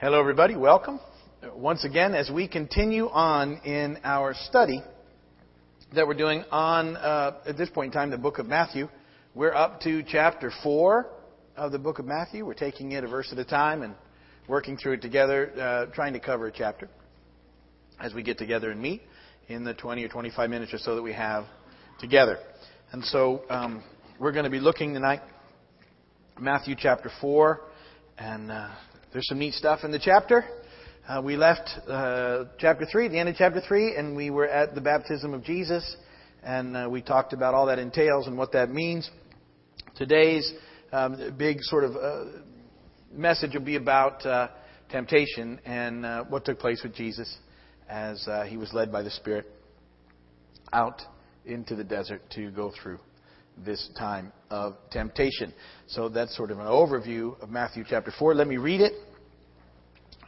Hello, 0.00 0.20
everybody. 0.20 0.54
Welcome. 0.54 1.00
Once 1.56 1.82
again, 1.84 2.14
as 2.14 2.30
we 2.30 2.46
continue 2.46 3.08
on 3.08 3.56
in 3.64 3.98
our 4.04 4.32
study 4.32 4.80
that 5.92 6.06
we're 6.06 6.14
doing 6.14 6.44
on, 6.52 6.96
uh, 6.96 7.40
at 7.44 7.58
this 7.58 7.68
point 7.68 7.92
in 7.92 7.92
time, 7.98 8.10
the 8.12 8.16
book 8.16 8.38
of 8.38 8.46
Matthew, 8.46 8.88
we're 9.34 9.52
up 9.52 9.80
to 9.80 10.04
chapter 10.04 10.52
4 10.62 11.10
of 11.56 11.72
the 11.72 11.80
book 11.80 11.98
of 11.98 12.04
Matthew. 12.04 12.46
We're 12.46 12.54
taking 12.54 12.92
it 12.92 13.02
a 13.02 13.08
verse 13.08 13.30
at 13.32 13.40
a 13.40 13.44
time 13.44 13.82
and 13.82 13.96
working 14.46 14.76
through 14.76 14.92
it 14.92 15.02
together, 15.02 15.50
uh, 15.60 15.92
trying 15.92 16.12
to 16.12 16.20
cover 16.20 16.46
a 16.46 16.52
chapter 16.52 16.88
as 17.98 18.14
we 18.14 18.22
get 18.22 18.38
together 18.38 18.70
and 18.70 18.80
meet 18.80 19.02
in 19.48 19.64
the 19.64 19.74
20 19.74 20.04
or 20.04 20.08
25 20.08 20.48
minutes 20.48 20.72
or 20.72 20.78
so 20.78 20.94
that 20.94 21.02
we 21.02 21.12
have 21.12 21.44
together. 21.98 22.38
And 22.92 23.02
so 23.02 23.42
um, 23.50 23.82
we're 24.20 24.30
going 24.30 24.44
to 24.44 24.50
be 24.50 24.60
looking 24.60 24.94
tonight, 24.94 25.22
Matthew 26.38 26.76
chapter 26.78 27.10
4, 27.20 27.60
and 28.16 28.52
uh, 28.52 28.70
there's 29.12 29.26
some 29.26 29.38
neat 29.38 29.54
stuff 29.54 29.84
in 29.84 29.90
the 29.90 29.98
chapter. 29.98 30.44
Uh, 31.08 31.22
we 31.22 31.36
left 31.36 31.70
uh, 31.88 32.44
chapter 32.58 32.84
3, 32.84 33.06
at 33.06 33.12
the 33.12 33.18
end 33.18 33.30
of 33.30 33.36
chapter 33.36 33.62
3, 33.66 33.96
and 33.96 34.14
we 34.14 34.28
were 34.28 34.46
at 34.46 34.74
the 34.74 34.82
baptism 34.82 35.32
of 35.32 35.42
Jesus, 35.42 35.96
and 36.42 36.76
uh, 36.76 36.88
we 36.90 37.00
talked 37.00 37.32
about 37.32 37.54
all 37.54 37.66
that 37.66 37.78
entails 37.78 38.26
and 38.26 38.36
what 38.36 38.52
that 38.52 38.70
means. 38.70 39.10
Today's 39.96 40.52
um, 40.92 41.34
big 41.38 41.62
sort 41.62 41.84
of 41.84 41.96
uh, 41.96 42.24
message 43.10 43.54
will 43.54 43.62
be 43.62 43.76
about 43.76 44.24
uh, 44.26 44.48
temptation 44.90 45.58
and 45.64 46.04
uh, 46.04 46.24
what 46.24 46.44
took 46.44 46.58
place 46.58 46.82
with 46.82 46.94
Jesus 46.94 47.34
as 47.88 48.28
he 48.46 48.58
was 48.58 48.74
led 48.74 48.92
by 48.92 49.00
the 49.00 49.10
Spirit 49.10 49.46
out 50.74 51.00
into 51.46 51.74
the 51.74 51.84
desert 51.84 52.20
to 52.32 52.50
go 52.50 52.70
through 52.82 52.98
this 53.64 53.88
time 53.98 54.32
of 54.50 54.76
temptation. 54.90 55.52
So 55.88 56.08
that's 56.08 56.36
sort 56.36 56.50
of 56.50 56.58
an 56.58 56.66
overview 56.66 57.40
of 57.42 57.50
Matthew 57.50 57.84
chapter 57.88 58.12
4. 58.18 58.34
Let 58.34 58.46
me 58.46 58.56
read 58.56 58.80
it, 58.80 58.92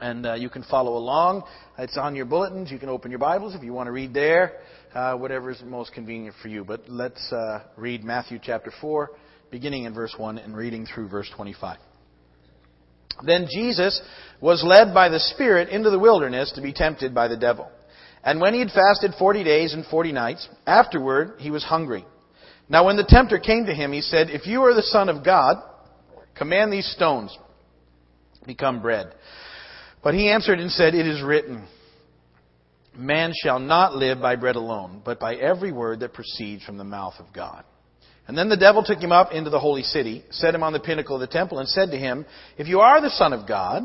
and 0.00 0.27
uh, 0.27 0.34
you 0.34 0.48
can 0.48 0.62
follow 0.64 0.96
along. 0.96 1.45
It's 1.79 1.96
on 1.96 2.15
your 2.15 2.26
bulletins. 2.26 2.70
You 2.70 2.79
can 2.79 2.88
open 2.88 3.10
your 3.10 3.20
Bibles 3.20 3.54
if 3.54 3.62
you 3.62 3.73
want 3.73 3.87
to 3.87 3.93
read 3.93 4.15
there, 4.15 4.60
uh, 4.95 5.15
whatever 5.15 5.51
is 5.51 5.60
most 5.65 5.93
convenient 5.93 6.34
for 6.43 6.48
you. 6.48 6.65
But 6.65 6.88
let's 6.88 7.32
uh, 7.32 7.65
read 7.76 8.02
Matthew 8.04 8.38
chapter 8.43 8.73
4, 8.80 9.10
beginning 9.51 9.84
in 9.84 9.95
verse 9.95 10.15
1 10.16 10.38
and 10.38 10.56
reading 10.56 10.87
through 10.87 11.09
verse 11.09 11.30
25. 11.37 11.78
Then 13.24 13.46
Jesus 13.54 14.01
was 14.40 14.65
led 14.65 14.95
by 14.95 15.09
the 15.09 15.21
Spirit 15.21 15.68
into 15.68 15.90
the 15.90 15.98
wilderness 15.98 16.52
to 16.54 16.62
be 16.62 16.73
tempted 16.73 17.15
by 17.15 17.28
the 17.28 17.37
devil. 17.37 17.71
And 18.23 18.40
when 18.40 18.54
he 18.54 18.60
had 18.60 18.71
fasted 18.71 19.12
forty 19.18 19.45
days 19.45 19.73
and 19.73 19.84
forty 19.87 20.12
nights, 20.12 20.46
afterward 20.66 21.37
he 21.38 21.51
was 21.51 21.65
hungry. 21.65 22.04
Now 22.68 22.87
when 22.87 22.96
the 22.96 23.06
tempter 23.06 23.38
came 23.38 23.66
to 23.66 23.74
him, 23.74 23.93
he 23.93 24.02
said, 24.02 24.30
If 24.30 24.46
you 24.46 24.62
are 24.62 24.74
the 24.74 24.82
Son 24.82 25.09
of 25.09 25.24
God, 25.24 25.56
command 26.34 26.73
these 26.73 26.90
stones 26.93 27.37
become 28.46 28.80
bread. 28.80 29.12
But 30.02 30.15
he 30.15 30.30
answered 30.30 30.59
and 30.59 30.70
said, 30.70 30.95
It 30.95 31.06
is 31.06 31.23
written, 31.23 31.66
Man 32.96 33.32
shall 33.43 33.59
not 33.59 33.95
live 33.95 34.20
by 34.20 34.37
bread 34.37 34.56
alone, 34.56 35.02
but 35.04 35.20
by 35.20 35.34
every 35.37 35.73
word 35.73 36.01
that 36.01 36.15
proceeds 36.15 36.65
from 36.65 36.79
the 36.79 36.84
mouth 36.84 37.15
of 37.18 37.32
God. 37.32 37.65
And 38.26 38.37
then 38.37 38.48
the 38.48 38.56
devil 38.56 38.82
took 38.82 38.98
him 38.98 39.12
up 39.12 39.32
into 39.32 39.51
the 39.51 39.59
holy 39.59 39.82
city, 39.82 40.24
set 40.30 40.54
him 40.54 40.62
on 40.62 40.73
the 40.73 40.80
pinnacle 40.80 41.16
of 41.16 41.21
the 41.21 41.26
temple, 41.26 41.59
and 41.59 41.68
said 41.68 41.90
to 41.90 41.98
him, 41.98 42.24
If 42.56 42.68
you 42.68 42.80
are 42.80 43.01
the 43.01 43.10
Son 43.10 43.32
of 43.32 43.46
God, 43.46 43.82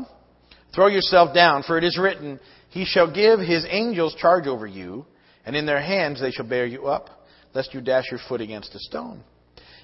throw 0.74 0.86
yourself 0.86 1.34
down, 1.34 1.62
for 1.62 1.78
it 1.78 1.84
is 1.84 1.98
written, 1.98 2.38
He 2.70 2.84
shall 2.84 3.12
give 3.12 3.40
His 3.40 3.66
angels 3.68 4.14
charge 4.18 4.46
over 4.46 4.66
you, 4.66 5.06
and 5.44 5.56
in 5.56 5.66
their 5.66 5.80
hands 5.80 6.20
they 6.20 6.30
shall 6.30 6.48
bear 6.48 6.66
you 6.66 6.86
up 6.86 7.10
lest 7.56 7.72
you 7.72 7.80
dash 7.80 8.04
your 8.10 8.20
foot 8.28 8.42
against 8.42 8.74
a 8.74 8.78
stone. 8.78 9.24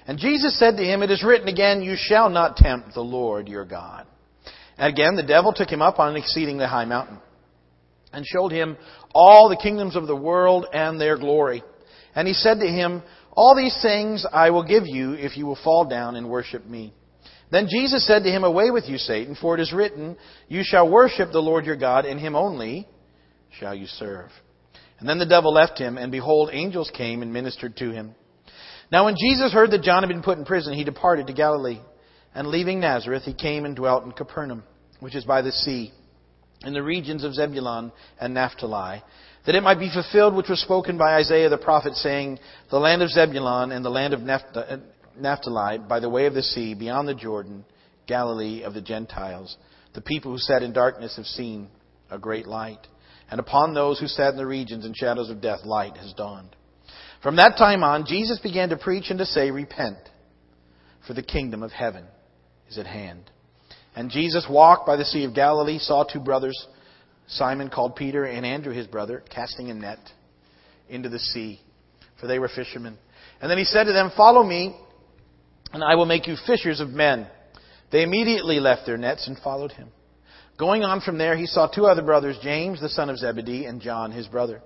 And 0.05 0.19
Jesus 0.19 0.57
said 0.59 0.77
to 0.77 0.83
him, 0.83 1.01
It 1.01 1.09
is 1.09 1.23
written 1.23 1.47
again, 1.47 1.81
You 1.81 1.95
shall 1.97 2.29
not 2.29 2.55
tempt 2.55 2.93
the 2.93 3.01
Lord 3.01 3.47
your 3.49 3.65
God. 3.65 4.05
And 4.77 4.91
again, 4.91 5.15
the 5.15 5.23
devil 5.23 5.53
took 5.53 5.69
him 5.69 5.81
up 5.81 5.99
on 5.99 6.09
an 6.09 6.15
exceedingly 6.15 6.65
high 6.65 6.85
mountain 6.85 7.19
and 8.11 8.25
showed 8.25 8.51
him 8.51 8.77
all 9.13 9.49
the 9.49 9.57
kingdoms 9.57 9.95
of 9.95 10.07
the 10.07 10.15
world 10.15 10.65
and 10.71 10.99
their 10.99 11.17
glory. 11.17 11.63
And 12.15 12.27
he 12.27 12.33
said 12.33 12.59
to 12.59 12.67
him, 12.67 13.03
All 13.31 13.55
these 13.55 13.77
things 13.81 14.25
I 14.31 14.51
will 14.51 14.63
give 14.63 14.83
you 14.85 15.13
if 15.13 15.35
you 15.35 15.45
will 15.45 15.59
fall 15.63 15.85
down 15.85 16.15
and 16.15 16.29
worship 16.29 16.65
me. 16.65 16.93
Then 17.51 17.67
Jesus 17.69 18.05
said 18.07 18.23
to 18.23 18.31
him, 18.31 18.43
Away 18.43 18.71
with 18.71 18.85
you, 18.87 18.97
Satan, 18.97 19.35
for 19.39 19.55
it 19.55 19.61
is 19.61 19.73
written, 19.73 20.17
You 20.47 20.61
shall 20.63 20.89
worship 20.89 21.31
the 21.31 21.39
Lord 21.39 21.65
your 21.65 21.75
God, 21.75 22.05
and 22.05 22.19
him 22.19 22.35
only 22.35 22.87
shall 23.59 23.75
you 23.75 23.85
serve. 23.85 24.29
And 24.99 25.07
then 25.07 25.19
the 25.19 25.25
devil 25.25 25.53
left 25.53 25.77
him, 25.77 25.97
and 25.97 26.11
behold, 26.11 26.49
angels 26.51 26.91
came 26.95 27.21
and 27.21 27.33
ministered 27.33 27.75
to 27.77 27.91
him. 27.91 28.15
Now 28.91 29.05
when 29.05 29.15
Jesus 29.17 29.51
heard 29.51 29.71
that 29.71 29.83
John 29.83 30.03
had 30.03 30.09
been 30.09 30.23
put 30.23 30.37
in 30.37 30.45
prison, 30.45 30.73
he 30.73 30.83
departed 30.83 31.27
to 31.27 31.33
Galilee. 31.33 31.79
And 32.35 32.47
leaving 32.47 32.79
Nazareth, 32.79 33.23
he 33.23 33.33
came 33.33 33.65
and 33.65 33.75
dwelt 33.75 34.03
in 34.05 34.11
Capernaum, 34.11 34.63
which 34.99 35.15
is 35.15 35.25
by 35.25 35.41
the 35.41 35.51
sea, 35.51 35.91
in 36.63 36.73
the 36.73 36.83
regions 36.83 37.23
of 37.23 37.33
Zebulun 37.33 37.91
and 38.19 38.33
Naphtali, 38.33 39.03
that 39.45 39.55
it 39.55 39.63
might 39.63 39.79
be 39.79 39.91
fulfilled 39.91 40.33
which 40.33 40.49
was 40.49 40.61
spoken 40.61 40.97
by 40.97 41.15
Isaiah 41.15 41.49
the 41.49 41.57
prophet, 41.57 41.95
saying, 41.95 42.39
The 42.71 42.79
land 42.79 43.01
of 43.01 43.09
Zebulun 43.09 43.71
and 43.71 43.83
the 43.83 43.89
land 43.89 44.13
of 44.13 44.21
uh, 44.21 44.77
Naphtali, 45.19 45.79
by 45.79 45.99
the 45.99 46.09
way 46.09 46.25
of 46.25 46.33
the 46.33 46.41
sea, 46.41 46.73
beyond 46.73 47.07
the 47.07 47.15
Jordan, 47.15 47.65
Galilee 48.07 48.63
of 48.63 48.73
the 48.73 48.81
Gentiles. 48.81 49.57
The 49.93 50.01
people 50.01 50.31
who 50.31 50.37
sat 50.37 50.63
in 50.63 50.73
darkness 50.73 51.17
have 51.17 51.25
seen 51.25 51.67
a 52.09 52.17
great 52.17 52.47
light 52.47 52.87
and 53.33 53.39
upon 53.39 53.73
those 53.73 53.99
who 53.99 54.07
sat 54.07 54.31
in 54.31 54.37
the 54.37 54.45
regions 54.45 54.85
and 54.85 54.95
shadows 54.95 55.31
of 55.31 55.41
death, 55.41 55.65
light 55.65 55.97
has 55.97 56.13
dawned. 56.13 56.55
From 57.23 57.37
that 57.37 57.57
time 57.57 57.83
on, 57.83 58.05
Jesus 58.05 58.39
began 58.39 58.69
to 58.69 58.77
preach 58.77 59.09
and 59.09 59.17
to 59.17 59.25
say, 59.25 59.49
Repent, 59.49 59.97
for 61.07 61.15
the 61.15 61.23
kingdom 61.23 61.63
of 61.63 61.71
heaven 61.71 62.05
is 62.73 62.77
at 62.79 62.87
hand. 62.87 63.29
And 63.95 64.09
Jesus 64.09 64.45
walked 64.49 64.87
by 64.87 64.95
the 64.95 65.05
Sea 65.05 65.23
of 65.25 65.35
Galilee, 65.35 65.77
saw 65.77 66.03
two 66.03 66.19
brothers, 66.19 66.67
Simon 67.27 67.69
called 67.69 67.95
Peter 67.95 68.25
and 68.25 68.45
Andrew 68.45 68.73
his 68.73 68.87
brother, 68.87 69.23
casting 69.29 69.69
a 69.69 69.73
net 69.73 69.99
into 70.89 71.09
the 71.09 71.19
sea, 71.19 71.61
for 72.19 72.27
they 72.27 72.39
were 72.39 72.49
fishermen. 72.49 72.97
And 73.41 73.49
then 73.49 73.57
he 73.57 73.63
said 73.63 73.85
to 73.85 73.93
them, 73.93 74.11
Follow 74.15 74.43
me, 74.43 74.75
and 75.71 75.83
I 75.83 75.95
will 75.95 76.05
make 76.05 76.27
you 76.27 76.35
fishers 76.47 76.79
of 76.79 76.89
men. 76.89 77.27
They 77.91 78.03
immediately 78.03 78.59
left 78.59 78.85
their 78.85 78.97
nets 78.97 79.27
and 79.27 79.37
followed 79.37 79.71
him. 79.71 79.89
Going 80.57 80.83
on 80.83 81.01
from 81.01 81.17
there, 81.17 81.35
he 81.35 81.45
saw 81.45 81.67
two 81.67 81.85
other 81.85 82.03
brothers, 82.03 82.37
James, 82.41 82.81
the 82.81 82.89
son 82.89 83.09
of 83.09 83.17
Zebedee, 83.17 83.65
and 83.65 83.81
John, 83.81 84.11
his 84.11 84.27
brother. 84.27 84.61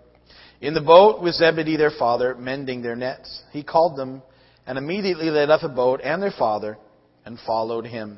In 0.60 0.74
the 0.74 0.82
boat 0.82 1.22
with 1.22 1.36
Zebedee, 1.36 1.78
their 1.78 1.92
father, 1.92 2.36
mending 2.36 2.82
their 2.82 2.96
nets. 2.96 3.44
He 3.52 3.64
called 3.64 3.98
them, 3.98 4.22
and 4.66 4.78
immediately 4.78 5.30
they 5.30 5.46
left 5.46 5.64
the 5.64 5.70
boat 5.70 6.02
and 6.04 6.22
their 6.22 6.34
father, 6.38 6.78
and 7.28 7.38
followed 7.46 7.86
him. 7.86 8.18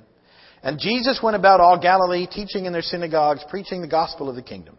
And 0.62 0.80
Jesus 0.80 1.20
went 1.22 1.36
about 1.36 1.60
all 1.60 1.80
Galilee, 1.82 2.28
teaching 2.32 2.66
in 2.66 2.74
their 2.74 2.84
synagogues, 2.84 3.44
preaching 3.50 3.82
the 3.82 3.88
gospel 3.88 4.30
of 4.30 4.36
the 4.36 4.42
kingdom, 4.42 4.78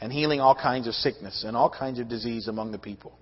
and 0.00 0.12
healing 0.12 0.40
all 0.40 0.54
kinds 0.54 0.86
of 0.86 0.94
sickness 0.94 1.44
and 1.46 1.56
all 1.56 1.68
kinds 1.68 1.98
of 1.98 2.08
disease 2.08 2.48
among 2.48 2.70
the 2.70 2.78
people. 2.78 3.12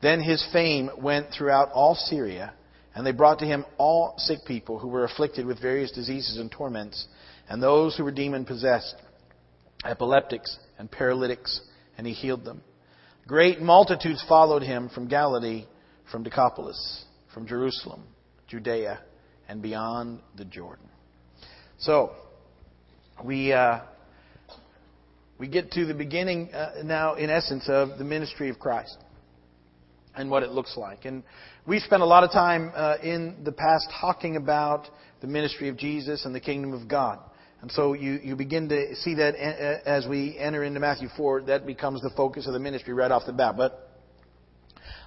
Then 0.00 0.20
his 0.20 0.44
fame 0.52 0.90
went 0.98 1.26
throughout 1.30 1.70
all 1.72 1.94
Syria, 1.94 2.54
and 2.94 3.06
they 3.06 3.12
brought 3.12 3.40
to 3.40 3.44
him 3.44 3.66
all 3.76 4.14
sick 4.16 4.38
people 4.46 4.78
who 4.78 4.88
were 4.88 5.04
afflicted 5.04 5.44
with 5.44 5.60
various 5.60 5.92
diseases 5.92 6.38
and 6.38 6.50
torments 6.50 7.06
and 7.48 7.62
those 7.62 7.96
who 7.96 8.04
were 8.04 8.10
demon 8.10 8.44
possessed, 8.44 8.94
epileptics 9.84 10.58
and 10.78 10.90
paralytics, 10.90 11.60
and 11.96 12.06
he 12.06 12.12
healed 12.12 12.44
them. 12.44 12.62
Great 13.26 13.60
multitudes 13.60 14.24
followed 14.28 14.62
him 14.62 14.88
from 14.88 15.08
Galilee, 15.08 15.66
from 16.10 16.22
Decapolis, 16.22 17.04
from 17.34 17.46
Jerusalem, 17.46 18.04
Judea, 18.46 19.00
and 19.48 19.62
beyond 19.62 20.20
the 20.36 20.44
Jordan. 20.44 20.88
So, 21.78 22.12
we, 23.24 23.52
uh, 23.52 23.80
we 25.38 25.48
get 25.48 25.72
to 25.72 25.86
the 25.86 25.94
beginning 25.94 26.52
uh, 26.52 26.82
now, 26.84 27.14
in 27.14 27.30
essence, 27.30 27.64
of 27.68 27.98
the 27.98 28.04
ministry 28.04 28.48
of 28.50 28.58
Christ 28.58 28.96
and 30.16 30.30
what 30.30 30.42
it 30.42 30.50
looks 30.50 30.76
like. 30.76 31.04
And 31.04 31.22
we 31.66 31.78
spent 31.78 32.02
a 32.02 32.06
lot 32.06 32.24
of 32.24 32.32
time 32.32 32.72
uh, 32.74 32.96
in 33.02 33.36
the 33.44 33.52
past 33.52 33.88
talking 34.00 34.36
about 34.36 34.88
the 35.20 35.26
ministry 35.26 35.68
of 35.68 35.76
Jesus 35.76 36.24
and 36.24 36.34
the 36.34 36.40
kingdom 36.40 36.72
of 36.72 36.88
God. 36.88 37.20
And 37.60 37.72
so 37.72 37.92
you, 37.92 38.20
you 38.22 38.36
begin 38.36 38.68
to 38.68 38.94
see 38.96 39.14
that 39.16 39.34
as 39.34 40.06
we 40.06 40.38
enter 40.38 40.62
into 40.62 40.78
Matthew 40.78 41.08
4, 41.16 41.42
that 41.42 41.66
becomes 41.66 42.02
the 42.02 42.10
focus 42.16 42.46
of 42.46 42.52
the 42.52 42.60
ministry 42.60 42.94
right 42.94 43.10
off 43.10 43.22
the 43.26 43.32
bat. 43.32 43.56
But 43.56 43.88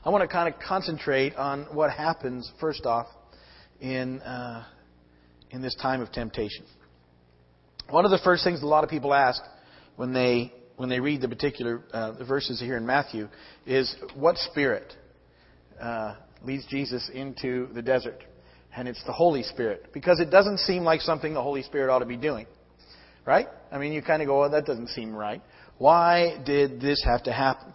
I 0.03 0.09
want 0.09 0.21
to 0.21 0.27
kind 0.27 0.53
of 0.53 0.59
concentrate 0.59 1.35
on 1.35 1.63
what 1.71 1.91
happens, 1.91 2.51
first 2.59 2.85
off, 2.85 3.07
in, 3.81 4.21
uh, 4.21 4.63
in 5.49 5.61
this 5.61 5.75
time 5.81 6.01
of 6.01 6.11
temptation. 6.11 6.65
One 7.89 8.05
of 8.05 8.11
the 8.11 8.19
first 8.23 8.43
things 8.43 8.61
a 8.61 8.65
lot 8.65 8.83
of 8.83 8.89
people 8.89 9.13
ask 9.13 9.41
when 9.97 10.13
they, 10.13 10.53
when 10.77 10.87
they 10.87 10.99
read 10.99 11.21
the 11.21 11.27
particular 11.27 11.83
uh, 11.91 12.11
the 12.13 12.23
verses 12.23 12.59
here 12.59 12.77
in 12.77 12.85
Matthew 12.85 13.27
is 13.65 13.93
what 14.15 14.37
spirit 14.37 14.93
uh, 15.81 16.15
leads 16.43 16.65
Jesus 16.67 17.09
into 17.13 17.67
the 17.73 17.81
desert? 17.81 18.23
and 18.75 18.87
it's 18.87 19.03
the 19.05 19.11
Holy 19.11 19.43
Spirit. 19.43 19.87
Because 19.93 20.19
it 20.19 20.29
doesn't 20.29 20.59
seem 20.59 20.83
like 20.83 21.01
something 21.01 21.33
the 21.33 21.41
Holy 21.41 21.63
Spirit 21.63 21.91
ought 21.91 21.99
to 21.99 22.05
be 22.05 22.17
doing. 22.17 22.45
Right? 23.25 23.47
I 23.71 23.77
mean, 23.77 23.91
you 23.93 24.01
kind 24.01 24.21
of 24.21 24.27
go, 24.27 24.39
well, 24.39 24.49
that 24.49 24.65
doesn't 24.65 24.89
seem 24.89 25.13
right. 25.13 25.41
Why 25.77 26.41
did 26.45 26.81
this 26.81 27.03
have 27.05 27.23
to 27.23 27.33
happen? 27.33 27.73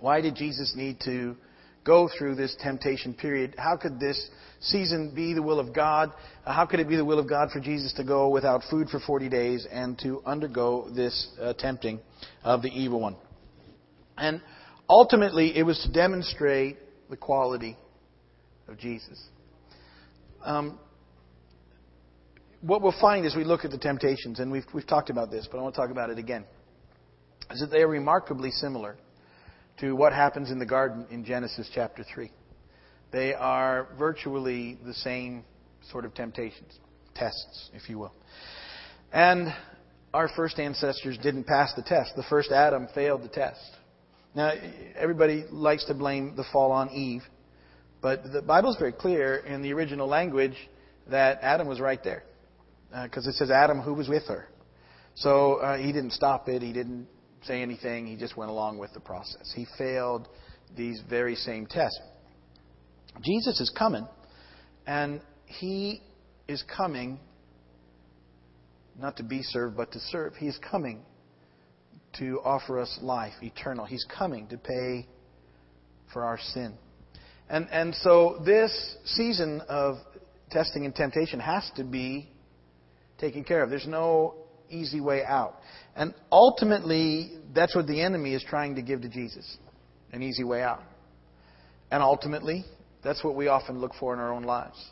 Why 0.00 0.20
did 0.20 0.34
Jesus 0.34 0.74
need 0.76 0.98
to 1.04 1.36
go 1.84 2.08
through 2.18 2.34
this 2.34 2.56
temptation 2.60 3.14
period. 3.14 3.54
How 3.58 3.76
could 3.76 4.00
this 4.00 4.28
season 4.60 5.12
be 5.14 5.34
the 5.34 5.42
will 5.42 5.60
of 5.60 5.74
God? 5.74 6.10
How 6.44 6.66
could 6.66 6.80
it 6.80 6.88
be 6.88 6.96
the 6.96 7.04
will 7.04 7.18
of 7.18 7.28
God 7.28 7.50
for 7.52 7.60
Jesus 7.60 7.92
to 7.94 8.04
go 8.04 8.30
without 8.30 8.62
food 8.70 8.88
for 8.88 8.98
40 8.98 9.28
days 9.28 9.66
and 9.70 9.98
to 10.00 10.22
undergo 10.24 10.88
this 10.94 11.28
uh, 11.40 11.52
tempting 11.52 12.00
of 12.42 12.62
the 12.62 12.68
evil 12.68 13.00
one? 13.00 13.16
And 14.16 14.40
ultimately, 14.88 15.56
it 15.56 15.62
was 15.62 15.78
to 15.80 15.92
demonstrate 15.92 16.78
the 17.10 17.16
quality 17.16 17.76
of 18.66 18.78
Jesus. 18.78 19.22
Um, 20.42 20.78
what 22.62 22.80
we'll 22.80 22.94
find 22.98 23.26
as 23.26 23.36
we 23.36 23.44
look 23.44 23.64
at 23.66 23.70
the 23.70 23.78
temptations, 23.78 24.40
and 24.40 24.50
we've, 24.50 24.64
we've 24.72 24.86
talked 24.86 25.10
about 25.10 25.30
this, 25.30 25.46
but 25.50 25.58
I 25.58 25.62
want 25.62 25.74
to 25.74 25.80
talk 25.80 25.90
about 25.90 26.08
it 26.08 26.18
again, 26.18 26.44
is 27.50 27.60
that 27.60 27.70
they 27.70 27.82
are 27.82 27.88
remarkably 27.88 28.50
similar 28.50 28.96
to 29.80 29.94
what 29.94 30.12
happens 30.12 30.50
in 30.50 30.58
the 30.58 30.66
garden 30.66 31.06
in 31.10 31.24
Genesis 31.24 31.68
chapter 31.74 32.04
3. 32.14 32.30
They 33.12 33.34
are 33.34 33.88
virtually 33.98 34.78
the 34.84 34.94
same 34.94 35.44
sort 35.90 36.04
of 36.04 36.14
temptations, 36.14 36.78
tests, 37.14 37.70
if 37.72 37.88
you 37.88 37.98
will. 37.98 38.14
And 39.12 39.54
our 40.12 40.28
first 40.34 40.58
ancestors 40.58 41.18
didn't 41.18 41.44
pass 41.44 41.72
the 41.74 41.82
test. 41.82 42.12
The 42.16 42.24
first 42.24 42.50
Adam 42.50 42.88
failed 42.94 43.22
the 43.22 43.28
test. 43.28 43.60
Now, 44.34 44.52
everybody 44.96 45.44
likes 45.50 45.84
to 45.86 45.94
blame 45.94 46.34
the 46.36 46.44
fall 46.52 46.72
on 46.72 46.90
Eve, 46.90 47.22
but 48.00 48.32
the 48.32 48.42
Bible 48.42 48.70
is 48.70 48.76
very 48.76 48.92
clear 48.92 49.36
in 49.36 49.62
the 49.62 49.72
original 49.72 50.08
language 50.08 50.56
that 51.08 51.38
Adam 51.42 51.68
was 51.68 51.80
right 51.80 52.02
there. 52.02 52.24
Because 53.02 53.26
uh, 53.26 53.30
it 53.30 53.34
says 53.34 53.50
Adam 53.50 53.80
who 53.80 53.94
was 53.94 54.08
with 54.08 54.26
her. 54.26 54.48
So 55.14 55.54
uh, 55.54 55.78
he 55.78 55.92
didn't 55.92 56.12
stop 56.12 56.48
it. 56.48 56.62
He 56.62 56.72
didn't 56.72 57.06
say 57.46 57.62
anything. 57.62 58.06
He 58.06 58.16
just 58.16 58.36
went 58.36 58.50
along 58.50 58.78
with 58.78 58.92
the 58.92 59.00
process. 59.00 59.52
He 59.54 59.66
failed 59.78 60.28
these 60.76 61.00
very 61.08 61.34
same 61.34 61.66
tests. 61.66 61.98
Jesus 63.22 63.60
is 63.60 63.72
coming, 63.76 64.06
and 64.86 65.20
he 65.46 66.02
is 66.48 66.64
coming 66.76 67.20
not 68.98 69.16
to 69.16 69.22
be 69.22 69.42
served, 69.42 69.76
but 69.76 69.92
to 69.92 69.98
serve. 69.98 70.34
He 70.36 70.46
is 70.46 70.58
coming 70.58 71.04
to 72.18 72.40
offer 72.44 72.78
us 72.78 72.98
life 73.02 73.32
eternal. 73.42 73.84
He's 73.84 74.06
coming 74.16 74.46
to 74.48 74.58
pay 74.58 75.06
for 76.12 76.24
our 76.24 76.38
sin. 76.38 76.74
And, 77.48 77.68
and 77.70 77.94
so 77.96 78.40
this 78.44 78.96
season 79.04 79.62
of 79.68 79.96
testing 80.50 80.84
and 80.84 80.94
temptation 80.94 81.40
has 81.40 81.68
to 81.76 81.84
be 81.84 82.30
taken 83.18 83.44
care 83.44 83.62
of. 83.62 83.70
There's 83.70 83.86
no 83.86 84.34
easy 84.70 85.00
way 85.00 85.24
out. 85.24 85.56
And 85.96 86.14
ultimately, 86.30 87.32
that's 87.54 87.74
what 87.74 87.86
the 87.86 88.00
enemy 88.00 88.34
is 88.34 88.44
trying 88.48 88.74
to 88.76 88.82
give 88.82 89.02
to 89.02 89.08
Jesus 89.08 89.58
an 90.12 90.22
easy 90.22 90.44
way 90.44 90.62
out. 90.62 90.82
And 91.90 92.02
ultimately, 92.02 92.64
that's 93.02 93.22
what 93.22 93.36
we 93.36 93.48
often 93.48 93.80
look 93.80 93.92
for 94.00 94.14
in 94.14 94.20
our 94.20 94.32
own 94.32 94.44
lives. 94.44 94.82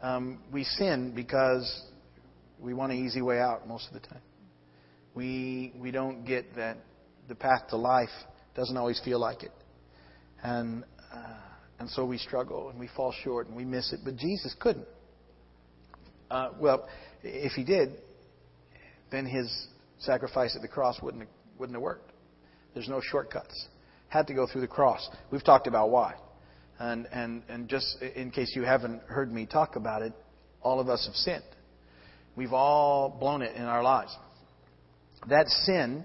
Um, 0.00 0.40
we 0.52 0.64
sin 0.64 1.12
because 1.14 1.84
we 2.58 2.74
want 2.74 2.92
an 2.92 3.04
easy 3.04 3.22
way 3.22 3.38
out 3.38 3.66
most 3.68 3.88
of 3.88 3.94
the 3.94 4.06
time. 4.06 4.22
We, 5.14 5.72
we 5.76 5.90
don't 5.90 6.24
get 6.24 6.54
that 6.56 6.78
the 7.28 7.34
path 7.34 7.68
to 7.70 7.76
life 7.76 8.08
doesn't 8.54 8.76
always 8.76 9.00
feel 9.04 9.18
like 9.18 9.42
it. 9.42 9.52
And, 10.42 10.84
uh, 11.12 11.34
and 11.78 11.88
so 11.90 12.04
we 12.04 12.18
struggle 12.18 12.70
and 12.70 12.78
we 12.78 12.88
fall 12.96 13.14
short 13.22 13.46
and 13.48 13.56
we 13.56 13.64
miss 13.64 13.92
it. 13.92 14.00
But 14.04 14.16
Jesus 14.16 14.54
couldn't. 14.58 14.86
Uh, 16.30 16.50
well, 16.58 16.88
if 17.22 17.52
he 17.52 17.64
did, 17.64 17.90
then 19.12 19.26
his 19.26 19.68
sacrifice 19.98 20.56
at 20.56 20.62
the 20.62 20.68
cross 20.68 21.00
wouldn't 21.00 21.28
wouldn't 21.58 21.76
have 21.76 21.82
worked. 21.82 22.10
There's 22.74 22.88
no 22.88 23.00
shortcuts. 23.00 23.68
Had 24.08 24.26
to 24.26 24.34
go 24.34 24.46
through 24.46 24.62
the 24.62 24.66
cross. 24.66 25.08
We've 25.30 25.44
talked 25.44 25.66
about 25.66 25.90
why. 25.90 26.14
And, 26.78 27.06
and, 27.12 27.42
and 27.48 27.68
just 27.68 27.98
in 28.16 28.30
case 28.30 28.52
you 28.56 28.62
haven't 28.62 29.02
heard 29.04 29.32
me 29.32 29.46
talk 29.46 29.76
about 29.76 30.02
it, 30.02 30.12
all 30.60 30.80
of 30.80 30.88
us 30.88 31.06
have 31.06 31.14
sinned. 31.14 31.44
We've 32.34 32.52
all 32.52 33.08
blown 33.08 33.42
it 33.42 33.54
in 33.54 33.62
our 33.62 33.82
lives. 33.82 34.16
That 35.28 35.46
sin, 35.46 36.04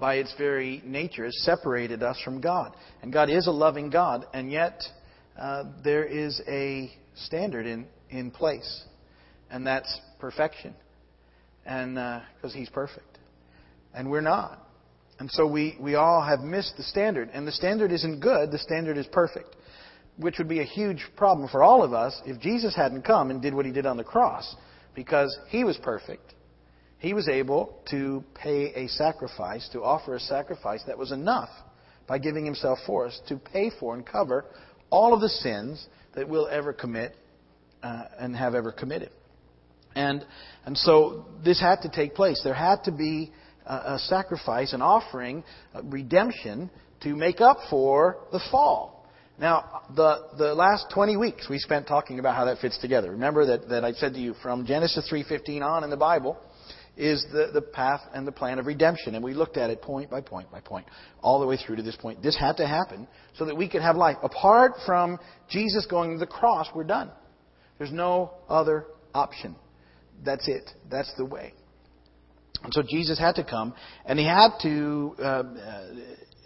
by 0.00 0.14
its 0.14 0.32
very 0.38 0.82
nature, 0.86 1.24
has 1.24 1.44
separated 1.44 2.02
us 2.02 2.18
from 2.24 2.40
God. 2.40 2.74
And 3.02 3.12
God 3.12 3.28
is 3.28 3.46
a 3.46 3.50
loving 3.50 3.90
God, 3.90 4.24
and 4.32 4.50
yet 4.50 4.80
uh, 5.38 5.64
there 5.84 6.04
is 6.04 6.40
a 6.48 6.90
standard 7.26 7.66
in, 7.66 7.86
in 8.08 8.30
place, 8.30 8.84
and 9.50 9.66
that's 9.66 10.00
perfection 10.18 10.74
and 11.68 11.94
because 11.94 12.54
uh, 12.54 12.58
he's 12.58 12.70
perfect, 12.70 13.18
and 13.94 14.10
we're 14.10 14.22
not. 14.22 14.68
And 15.18 15.30
so 15.30 15.46
we, 15.46 15.76
we 15.80 15.96
all 15.96 16.22
have 16.22 16.40
missed 16.40 16.76
the 16.76 16.82
standard. 16.82 17.30
And 17.32 17.46
the 17.46 17.52
standard 17.52 17.90
isn't 17.92 18.20
good, 18.20 18.50
the 18.50 18.58
standard 18.58 18.96
is 18.96 19.06
perfect. 19.06 19.56
Which 20.16 20.38
would 20.38 20.48
be 20.48 20.60
a 20.60 20.64
huge 20.64 21.04
problem 21.16 21.48
for 21.48 21.62
all 21.62 21.82
of 21.82 21.92
us 21.92 22.20
if 22.24 22.40
Jesus 22.40 22.74
hadn't 22.74 23.02
come 23.02 23.30
and 23.30 23.42
did 23.42 23.54
what 23.54 23.66
he 23.66 23.72
did 23.72 23.86
on 23.86 23.96
the 23.96 24.04
cross. 24.04 24.56
Because 24.94 25.36
he 25.48 25.64
was 25.64 25.76
perfect. 25.78 26.34
He 26.98 27.14
was 27.14 27.28
able 27.28 27.80
to 27.90 28.24
pay 28.34 28.72
a 28.74 28.88
sacrifice, 28.88 29.68
to 29.72 29.82
offer 29.82 30.14
a 30.14 30.20
sacrifice 30.20 30.82
that 30.86 30.98
was 30.98 31.12
enough 31.12 31.50
by 32.08 32.18
giving 32.18 32.44
himself 32.44 32.78
for 32.86 33.06
us 33.06 33.20
to 33.28 33.36
pay 33.36 33.70
for 33.78 33.94
and 33.94 34.04
cover 34.04 34.46
all 34.90 35.14
of 35.14 35.20
the 35.20 35.28
sins 35.28 35.86
that 36.14 36.28
we'll 36.28 36.48
ever 36.48 36.72
commit 36.72 37.14
uh, 37.82 38.04
and 38.18 38.34
have 38.34 38.54
ever 38.54 38.72
committed. 38.72 39.10
And, 39.94 40.24
and 40.64 40.76
so 40.76 41.26
this 41.44 41.60
had 41.60 41.80
to 41.82 41.88
take 41.88 42.14
place. 42.14 42.40
There 42.44 42.54
had 42.54 42.84
to 42.84 42.92
be 42.92 43.32
a, 43.66 43.94
a 43.94 43.98
sacrifice, 43.98 44.72
an 44.72 44.82
offering, 44.82 45.44
redemption 45.84 46.70
to 47.02 47.14
make 47.14 47.40
up 47.40 47.58
for 47.70 48.18
the 48.32 48.40
fall. 48.50 49.06
Now, 49.40 49.82
the, 49.94 50.26
the 50.36 50.54
last 50.54 50.86
20 50.92 51.16
weeks 51.16 51.46
we 51.48 51.58
spent 51.58 51.86
talking 51.86 52.18
about 52.18 52.34
how 52.34 52.46
that 52.46 52.58
fits 52.58 52.78
together. 52.78 53.12
Remember 53.12 53.46
that, 53.46 53.68
that 53.68 53.84
I 53.84 53.92
said 53.92 54.14
to 54.14 54.20
you 54.20 54.34
from 54.42 54.66
Genesis 54.66 55.08
3.15 55.12 55.62
on 55.62 55.84
in 55.84 55.90
the 55.90 55.96
Bible 55.96 56.36
is 56.96 57.24
the, 57.32 57.50
the 57.54 57.62
path 57.62 58.00
and 58.12 58.26
the 58.26 58.32
plan 58.32 58.58
of 58.58 58.66
redemption. 58.66 59.14
And 59.14 59.22
we 59.22 59.32
looked 59.32 59.56
at 59.56 59.70
it 59.70 59.80
point 59.80 60.10
by 60.10 60.20
point 60.20 60.50
by 60.50 60.60
point, 60.60 60.86
all 61.22 61.38
the 61.38 61.46
way 61.46 61.56
through 61.56 61.76
to 61.76 61.82
this 61.82 61.94
point. 61.94 62.20
This 62.20 62.36
had 62.36 62.56
to 62.56 62.66
happen 62.66 63.06
so 63.36 63.44
that 63.44 63.56
we 63.56 63.68
could 63.68 63.82
have 63.82 63.96
life. 63.96 64.16
Apart 64.24 64.72
from 64.84 65.18
Jesus 65.48 65.86
going 65.86 66.12
to 66.12 66.18
the 66.18 66.26
cross, 66.26 66.66
we're 66.74 66.82
done. 66.82 67.12
There's 67.78 67.92
no 67.92 68.32
other 68.48 68.86
option. 69.14 69.54
That's 70.24 70.46
it. 70.48 70.70
That's 70.90 71.12
the 71.16 71.24
way. 71.24 71.52
And 72.62 72.74
so 72.74 72.82
Jesus 72.82 73.18
had 73.18 73.36
to 73.36 73.44
come, 73.44 73.74
and 74.04 74.18
he 74.18 74.24
had 74.24 74.50
to, 74.62 75.14
uh, 75.22 75.42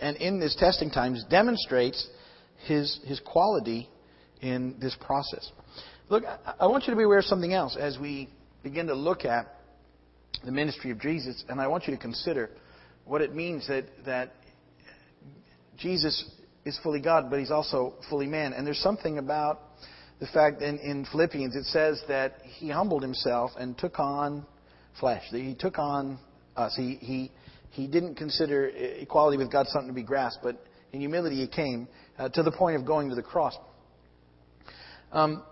and 0.01 0.17
in 0.19 0.41
this 0.41 0.55
testing 0.59 0.91
times, 0.91 1.25
demonstrates 1.31 2.07
his 2.67 3.01
his 3.05 3.21
quality 3.21 3.89
in 4.41 4.77
this 4.79 4.97
process. 5.01 5.51
Look, 6.11 6.25
I 6.61 6.67
want 6.67 6.85
you 6.87 6.93
to 6.93 6.97
be 6.97 7.05
aware 7.05 7.19
of 7.19 7.25
something 7.25 7.55
else 7.55 7.77
as 7.79 7.99
we 7.99 8.29
begin 8.63 8.89
to 8.89 8.95
look 8.95 9.25
at 9.25 9.47
the 10.45 10.53
ministry 10.53 10.91
of 10.91 11.01
Jesus, 11.01 11.45
and 11.49 11.61
I 11.61 11.67
want 11.67 11.87
you 11.87 11.95
to 11.95 12.01
consider 12.01 12.51
what 13.05 13.23
it 13.23 13.35
means 13.35 13.67
that 13.69 13.85
that 14.05 14.35
Jesus 15.79 16.31
is 16.65 16.79
fully 16.83 17.01
God, 17.01 17.31
but 17.31 17.39
he's 17.39 17.51
also 17.51 17.95
fully 18.11 18.27
man. 18.27 18.53
And 18.53 18.67
there's 18.67 18.83
something 18.83 19.19
about 19.19 19.61
the 20.23 20.29
fact 20.29 20.63
in, 20.63 20.79
in 20.79 21.05
Philippians 21.11 21.57
it 21.57 21.65
says 21.65 22.01
that 22.07 22.37
he 22.45 22.71
humbled 22.71 23.03
himself 23.03 23.51
and 23.59 23.77
took 23.77 23.99
on 23.99 24.47
flesh. 25.01 25.25
That 25.33 25.41
He 25.41 25.57
took 25.57 25.81
on 25.81 26.17
us. 26.57 26.77
He, 26.77 26.95
he, 27.01 27.33
he 27.71 27.89
didn't 27.89 28.15
consider 28.15 28.69
equality 28.69 29.37
with 29.37 29.51
God 29.51 29.67
something 29.67 29.89
to 29.89 29.95
be 29.95 30.05
grasped, 30.05 30.45
but 30.45 30.65
in 30.93 31.01
humility 31.01 31.35
he 31.35 31.49
came 31.49 31.89
uh, 32.21 32.29
to 32.29 32.45
the 32.45 32.53
point 32.53 32.77
of 32.77 32.87
going 32.87 33.09
to 33.09 33.17
the 33.17 33.23
cross. 33.23 33.57
Um, 35.11 35.43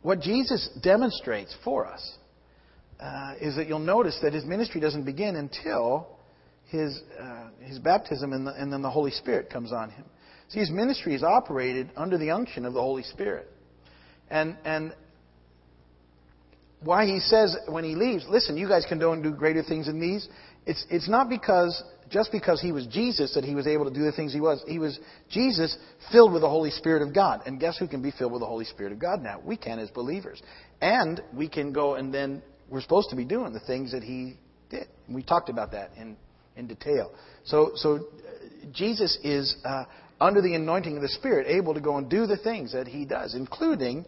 what 0.00 0.20
Jesus 0.20 0.70
demonstrates 0.82 1.54
for 1.62 1.86
us 1.86 2.14
uh, 2.98 3.34
is 3.42 3.56
that 3.56 3.68
you'll 3.68 3.78
notice 3.78 4.18
that 4.22 4.32
his 4.32 4.46
ministry 4.46 4.80
doesn't 4.80 5.04
begin 5.04 5.36
until 5.36 6.16
his, 6.68 6.98
uh, 7.20 7.48
his 7.60 7.78
baptism 7.78 8.32
and, 8.32 8.46
the, 8.46 8.52
and 8.52 8.72
then 8.72 8.80
the 8.80 8.90
Holy 8.90 9.10
Spirit 9.10 9.50
comes 9.50 9.70
on 9.70 9.90
him. 9.90 10.06
See, 10.52 10.60
his 10.60 10.70
ministry 10.70 11.14
is 11.14 11.22
operated 11.22 11.90
under 11.96 12.18
the 12.18 12.30
unction 12.30 12.66
of 12.66 12.74
the 12.74 12.80
Holy 12.80 13.02
Spirit. 13.04 13.48
And, 14.30 14.56
and 14.64 14.94
why 16.82 17.06
he 17.06 17.20
says 17.20 17.56
when 17.68 17.84
he 17.84 17.94
leaves, 17.94 18.26
listen, 18.28 18.58
you 18.58 18.68
guys 18.68 18.84
can 18.86 18.98
go 18.98 19.12
and 19.12 19.22
do 19.22 19.32
greater 19.32 19.62
things 19.62 19.86
than 19.86 19.98
these. 19.98 20.28
It's, 20.66 20.84
it's 20.90 21.08
not 21.08 21.30
because, 21.30 21.82
just 22.10 22.30
because 22.32 22.60
he 22.60 22.70
was 22.70 22.86
Jesus 22.86 23.34
that 23.34 23.44
he 23.44 23.54
was 23.54 23.66
able 23.66 23.86
to 23.86 23.90
do 23.90 24.02
the 24.04 24.12
things 24.12 24.34
he 24.34 24.40
was. 24.40 24.62
He 24.68 24.78
was 24.78 25.00
Jesus 25.30 25.74
filled 26.10 26.34
with 26.34 26.42
the 26.42 26.50
Holy 26.50 26.70
Spirit 26.70 27.00
of 27.00 27.14
God. 27.14 27.40
And 27.46 27.58
guess 27.58 27.78
who 27.78 27.88
can 27.88 28.02
be 28.02 28.10
filled 28.10 28.32
with 28.32 28.42
the 28.42 28.46
Holy 28.46 28.66
Spirit 28.66 28.92
of 28.92 28.98
God 28.98 29.22
now? 29.22 29.40
We 29.42 29.56
can 29.56 29.78
as 29.78 29.88
believers. 29.90 30.42
And 30.82 31.22
we 31.34 31.48
can 31.48 31.72
go 31.72 31.94
and 31.94 32.12
then 32.12 32.42
we're 32.68 32.82
supposed 32.82 33.08
to 33.10 33.16
be 33.16 33.24
doing 33.24 33.54
the 33.54 33.60
things 33.60 33.92
that 33.92 34.02
he 34.02 34.36
did. 34.68 34.86
And 35.06 35.16
we 35.16 35.22
talked 35.22 35.48
about 35.48 35.72
that 35.72 35.92
in, 35.96 36.16
in 36.56 36.66
detail. 36.66 37.12
So, 37.44 37.72
so 37.74 37.96
uh, 37.96 38.66
Jesus 38.72 39.18
is 39.24 39.56
uh, 39.64 39.84
under 40.22 40.40
the 40.40 40.54
anointing 40.54 40.96
of 40.96 41.02
the 41.02 41.08
Spirit, 41.08 41.46
able 41.48 41.74
to 41.74 41.80
go 41.80 41.96
and 41.96 42.08
do 42.08 42.26
the 42.26 42.36
things 42.36 42.72
that 42.72 42.86
he 42.86 43.04
does, 43.04 43.34
including 43.34 44.06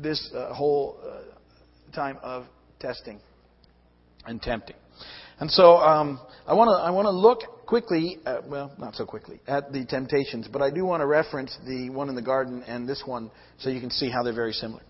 this 0.00 0.30
uh, 0.34 0.54
whole 0.54 0.98
uh, 1.04 1.94
time 1.94 2.18
of 2.22 2.46
testing 2.80 3.20
and 4.26 4.40
tempting. 4.40 4.76
And 5.38 5.50
so 5.50 5.76
um, 5.76 6.20
I 6.46 6.54
want 6.54 6.68
to 6.68 6.82
I 6.82 6.90
want 6.90 7.06
to 7.06 7.10
look 7.10 7.66
quickly, 7.66 8.18
at, 8.24 8.48
well, 8.48 8.72
not 8.78 8.94
so 8.94 9.04
quickly, 9.04 9.40
at 9.46 9.72
the 9.72 9.84
temptations, 9.84 10.48
but 10.50 10.62
I 10.62 10.70
do 10.70 10.84
want 10.84 11.02
to 11.02 11.06
reference 11.06 11.56
the 11.66 11.90
one 11.90 12.08
in 12.08 12.14
the 12.14 12.22
garden 12.22 12.62
and 12.66 12.88
this 12.88 13.02
one 13.04 13.30
so 13.58 13.68
you 13.68 13.80
can 13.80 13.90
see 13.90 14.08
how 14.08 14.22
they're 14.22 14.34
very 14.34 14.52
similar. 14.52 14.82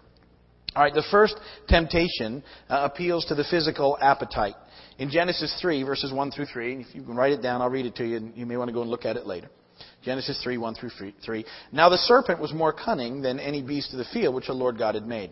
All 0.76 0.82
right, 0.82 0.92
the 0.92 1.04
first 1.10 1.36
temptation 1.68 2.42
uh, 2.68 2.88
appeals 2.92 3.24
to 3.26 3.34
the 3.34 3.44
physical 3.44 3.96
appetite. 4.00 4.54
In 4.98 5.08
Genesis 5.08 5.56
3, 5.60 5.82
verses 5.84 6.12
1 6.12 6.30
through 6.32 6.46
3, 6.46 6.72
and 6.74 6.84
if 6.84 6.94
you 6.94 7.02
can 7.02 7.16
write 7.16 7.32
it 7.32 7.42
down, 7.42 7.62
I'll 7.62 7.70
read 7.70 7.86
it 7.86 7.94
to 7.96 8.04
you, 8.04 8.16
and 8.16 8.36
you 8.36 8.44
may 8.44 8.56
want 8.56 8.68
to 8.68 8.72
go 8.72 8.82
and 8.82 8.90
look 8.90 9.04
at 9.04 9.16
it 9.16 9.26
later. 9.26 9.48
Genesis 10.04 10.40
3, 10.42 10.58
1 10.58 10.74
through 10.74 10.90
3. 11.24 11.44
Now 11.72 11.88
the 11.88 11.96
serpent 11.96 12.40
was 12.40 12.52
more 12.52 12.72
cunning 12.72 13.22
than 13.22 13.40
any 13.40 13.62
beast 13.62 13.92
of 13.92 13.98
the 13.98 14.04
field 14.12 14.34
which 14.34 14.46
the 14.46 14.52
Lord 14.52 14.78
God 14.78 14.94
had 14.94 15.06
made. 15.06 15.30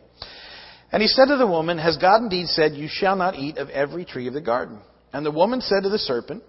And 0.91 1.01
he 1.01 1.09
said 1.09 1.27
to 1.27 1.37
the 1.37 1.47
woman, 1.47 1.79
Has 1.79 1.97
God 1.97 2.23
indeed 2.23 2.49
said, 2.49 2.73
You 2.73 2.89
shall 2.91 3.17
not 3.17 3.35
eat 3.35 3.57
of 3.59 3.71
every 3.71 4.05
tree 4.05 4.29
of 4.29 4.35
the 4.35 4.41
garden? 4.41 4.79
And 5.13 5.25
the 5.25 5.31
woman 5.31 5.61
said 5.61 5.83
to 5.83 5.89
the 5.89 5.99
serpent, 5.99 6.43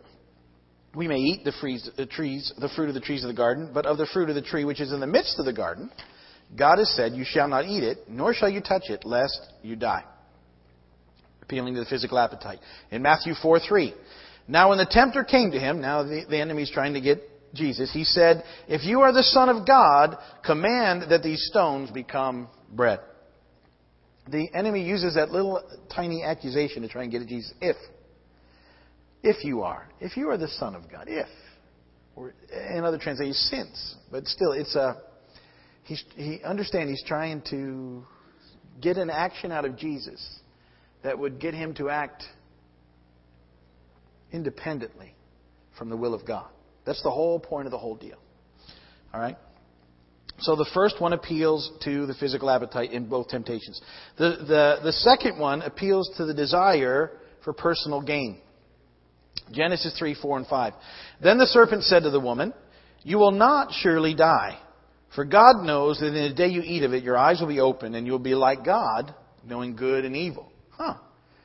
We 0.95 1.07
may 1.07 1.19
eat 1.19 1.43
the, 1.43 1.53
freeze, 1.59 1.89
the 1.97 2.05
trees, 2.05 2.51
the 2.57 2.69
fruit 2.69 2.89
of 2.89 2.93
the 2.93 3.01
trees 3.01 3.23
of 3.23 3.29
the 3.29 3.33
garden, 3.33 3.71
but 3.73 3.85
of 3.85 3.97
the 3.97 4.07
fruit 4.13 4.29
of 4.29 4.35
the 4.35 4.41
tree 4.41 4.65
which 4.65 4.81
is 4.81 4.91
in 4.91 4.99
the 4.99 5.07
midst 5.07 5.39
of 5.39 5.45
the 5.45 5.53
garden, 5.53 5.89
God 6.57 6.77
has 6.77 6.93
said, 6.95 7.13
You 7.13 7.25
shall 7.25 7.47
not 7.47 7.65
eat 7.65 7.83
it, 7.83 7.99
nor 8.09 8.33
shall 8.33 8.49
you 8.49 8.61
touch 8.61 8.89
it, 8.89 9.05
lest 9.05 9.39
you 9.61 9.75
die. 9.75 10.03
Appealing 11.41 11.73
to 11.75 11.81
the 11.81 11.85
physical 11.85 12.19
appetite. 12.19 12.59
In 12.91 13.01
Matthew 13.01 13.33
4 13.41 13.59
3. 13.59 13.93
Now 14.47 14.69
when 14.69 14.77
the 14.77 14.87
tempter 14.89 15.23
came 15.23 15.51
to 15.51 15.59
him, 15.59 15.79
now 15.79 16.03
the, 16.03 16.25
the 16.29 16.37
enemy's 16.37 16.71
trying 16.71 16.93
to 16.93 17.01
get 17.01 17.21
Jesus, 17.53 17.91
he 17.93 18.03
said, 18.03 18.43
If 18.67 18.83
you 18.83 19.01
are 19.01 19.13
the 19.13 19.23
Son 19.23 19.49
of 19.49 19.67
God, 19.67 20.17
command 20.43 21.11
that 21.11 21.21
these 21.21 21.45
stones 21.49 21.91
become 21.91 22.47
bread. 22.71 22.99
The 24.29 24.47
enemy 24.53 24.83
uses 24.83 25.15
that 25.15 25.31
little 25.31 25.61
tiny 25.93 26.23
accusation 26.23 26.81
to 26.81 26.87
try 26.87 27.03
and 27.03 27.11
get 27.11 27.21
at 27.21 27.27
Jesus. 27.27 27.53
If. 27.61 27.75
If 29.21 29.43
you 29.43 29.61
are. 29.61 29.87
If 29.99 30.17
you 30.17 30.29
are 30.29 30.37
the 30.37 30.47
Son 30.47 30.75
of 30.75 30.89
God. 30.91 31.05
If. 31.07 31.27
Or 32.15 32.33
in 32.51 32.83
other 32.83 32.97
translations, 32.97 33.47
since. 33.51 33.95
But 34.11 34.27
still, 34.27 34.53
it's 34.53 34.75
a. 34.75 35.01
He's, 35.83 36.03
he 36.15 36.41
understand 36.43 36.89
he's 36.89 37.03
trying 37.05 37.41
to 37.49 38.05
get 38.81 38.97
an 38.97 39.09
action 39.09 39.51
out 39.51 39.65
of 39.65 39.77
Jesus 39.77 40.39
that 41.03 41.19
would 41.19 41.39
get 41.39 41.53
him 41.53 41.73
to 41.75 41.89
act 41.89 42.23
independently 44.31 45.13
from 45.77 45.89
the 45.89 45.97
will 45.97 46.13
of 46.13 46.25
God. 46.25 46.47
That's 46.85 47.01
the 47.03 47.11
whole 47.11 47.39
point 47.39 47.67
of 47.67 47.71
the 47.71 47.77
whole 47.77 47.95
deal. 47.95 48.17
All 49.13 49.19
right? 49.19 49.37
So 50.39 50.55
the 50.55 50.69
first 50.73 50.99
one 50.99 51.13
appeals 51.13 51.71
to 51.83 52.05
the 52.05 52.13
physical 52.15 52.49
appetite 52.49 52.91
in 52.91 53.07
both 53.07 53.29
temptations. 53.29 53.79
The, 54.17 54.37
the, 54.47 54.79
the 54.83 54.91
second 54.91 55.39
one 55.39 55.61
appeals 55.61 56.09
to 56.17 56.25
the 56.25 56.33
desire 56.33 57.11
for 57.43 57.53
personal 57.53 58.01
gain. 58.01 58.39
Genesis 59.51 59.95
3, 59.97 60.15
4, 60.19 60.37
and 60.37 60.47
5. 60.47 60.73
Then 61.21 61.37
the 61.37 61.47
serpent 61.47 61.83
said 61.83 62.03
to 62.03 62.09
the 62.09 62.19
woman, 62.19 62.53
You 63.03 63.17
will 63.17 63.31
not 63.31 63.71
surely 63.71 64.15
die. 64.15 64.59
For 65.15 65.25
God 65.25 65.63
knows 65.63 65.99
that 65.99 66.07
in 66.07 66.29
the 66.29 66.33
day 66.33 66.47
you 66.47 66.61
eat 66.63 66.83
of 66.83 66.93
it, 66.93 67.03
your 67.03 67.17
eyes 67.17 67.39
will 67.39 67.47
be 67.47 67.59
open 67.59 67.93
and 67.93 68.07
you'll 68.07 68.19
be 68.19 68.33
like 68.33 68.65
God, 68.65 69.13
knowing 69.45 69.75
good 69.75 70.05
and 70.05 70.15
evil. 70.15 70.51
Huh. 70.71 70.95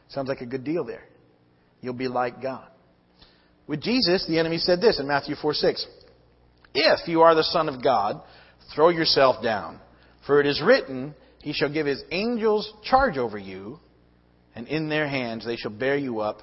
Sounds 0.08 0.28
like 0.28 0.40
a 0.40 0.46
good 0.46 0.64
deal 0.64 0.84
there. 0.84 1.04
You'll 1.82 1.92
be 1.92 2.08
like 2.08 2.40
God. 2.40 2.68
With 3.68 3.82
Jesus, 3.82 4.24
the 4.26 4.38
enemy 4.38 4.56
said 4.56 4.80
this 4.80 4.98
in 4.98 5.06
Matthew 5.06 5.36
4, 5.36 5.52
6. 5.52 5.86
If 6.74 7.06
you 7.06 7.20
are 7.20 7.34
the 7.34 7.44
Son 7.44 7.68
of 7.68 7.82
God, 7.82 8.22
throw 8.74 8.88
yourself 8.88 9.42
down. 9.42 9.78
For 10.26 10.40
it 10.40 10.46
is 10.46 10.62
written, 10.64 11.14
He 11.42 11.52
shall 11.52 11.72
give 11.72 11.86
His 11.86 12.02
angels 12.10 12.72
charge 12.82 13.18
over 13.18 13.38
you, 13.38 13.78
and 14.54 14.66
in 14.66 14.88
their 14.88 15.06
hands 15.06 15.44
they 15.44 15.56
shall 15.56 15.70
bear 15.70 15.96
you 15.96 16.20
up 16.20 16.40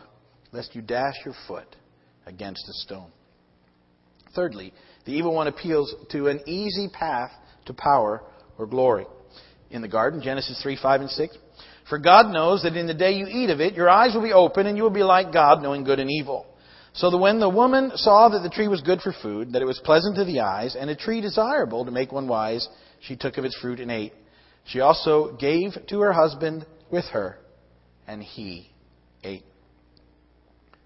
lest 0.52 0.76
you 0.76 0.82
dash 0.82 1.16
your 1.26 1.34
foot 1.48 1.76
against 2.28 2.64
a 2.70 2.74
stone. 2.74 3.12
Thirdly, 4.36 4.72
the 5.06 5.12
evil 5.12 5.34
one 5.34 5.48
appeals 5.48 5.94
to 6.12 6.28
an 6.28 6.42
easy 6.48 6.90
path 6.94 7.32
to 7.66 7.74
power 7.74 8.24
or 8.58 8.68
glory. 8.68 9.06
In 9.72 9.82
the 9.82 9.88
garden, 9.88 10.22
Genesis 10.22 10.60
3, 10.62 10.78
5, 10.82 11.02
and 11.02 11.10
6. 11.10 11.38
For 11.90 11.98
God 11.98 12.32
knows 12.32 12.64
that 12.64 12.78
in 12.78 12.88
the 12.88 12.94
day 12.94 13.14
you 13.14 13.28
eat 13.28 13.50
of 13.50 13.60
it, 13.60 13.74
your 13.74 13.90
eyes 13.90 14.14
will 14.14 14.24
be 14.24 14.34
open 14.34 14.68
and 14.68 14.78
you 14.78 14.84
will 14.84 14.90
be 14.92 15.04
like 15.04 15.34
God, 15.34 15.62
knowing 15.62 15.84
good 15.84 16.00
and 16.00 16.10
evil. 16.10 16.46
So 16.96 17.10
that 17.10 17.18
when 17.18 17.40
the 17.40 17.50
woman 17.50 17.92
saw 17.96 18.30
that 18.30 18.40
the 18.40 18.50
tree 18.50 18.70
was 18.70 18.82
good 18.82 19.02
for 19.02 19.14
food, 19.22 19.52
that 19.52 19.62
it 19.62 19.66
was 19.66 19.82
pleasant 19.84 20.16
to 20.16 20.24
the 20.24 20.40
eyes, 20.40 20.78
and 20.80 20.90
a 20.90 20.96
tree 20.96 21.20
desirable 21.20 21.84
to 21.84 21.92
make 21.92 22.12
one 22.12 22.28
wise, 22.28 22.68
she 23.02 23.18
took 23.18 23.38
of 23.38 23.44
its 23.44 23.58
fruit 23.60 23.82
and 23.82 23.92
ate. 23.92 24.14
She 24.66 24.80
also 24.80 25.36
gave 25.36 25.74
to 25.90 26.00
her 26.00 26.14
husband 26.14 26.66
with 26.90 27.06
her, 27.06 27.38
and 28.08 28.24
he 28.24 28.70
ate. 29.24 29.44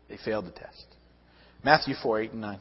They 0.10 0.18
failed 0.18 0.46
the 0.46 0.52
test. 0.52 0.86
Matthew 1.64 1.94
4, 2.02 2.22
8 2.22 2.32
and 2.32 2.42
9. 2.42 2.60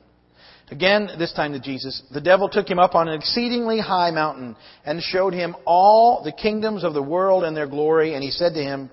Again, 0.71 1.09
this 1.19 1.33
time 1.33 1.53
to 1.53 1.61
Jesus, 1.61 2.03
the 2.13 2.21
devil 2.21 2.51
took 2.51 2.69
him 2.69 2.79
up 2.79 2.95
on 2.95 3.09
an 3.09 3.15
exceedingly 3.15 3.81
high 3.81 4.11
mountain 4.11 4.55
and 4.85 5.01
showed 5.03 5.33
him 5.33 5.57
all 5.65 6.23
the 6.23 6.33
kingdoms 6.33 6.85
of 6.85 6.93
the 6.93 7.03
world 7.03 7.45
and 7.45 7.57
their 7.57 7.67
glory. 7.67 8.13
And 8.13 8.23
he 8.23 8.31
said 8.31 8.53
to 8.53 8.63
him, 8.63 8.91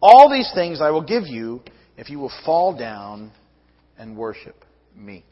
All 0.00 0.30
these 0.30 0.50
things 0.54 0.80
I 0.80 0.90
will 0.90 1.02
give 1.02 1.26
you 1.26 1.60
if 1.98 2.08
you 2.08 2.18
will 2.18 2.32
fall 2.46 2.74
down 2.74 3.32
and 3.98 4.16
worship 4.16 4.64
me. 4.94 5.24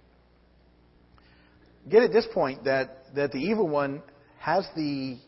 Get 1.88 2.02
at 2.02 2.12
this 2.12 2.26
point 2.34 2.64
that, 2.64 3.14
that 3.14 3.32
the 3.32 3.38
evil 3.38 3.68
one 3.68 4.02
has 4.38 4.66
the 4.74 5.18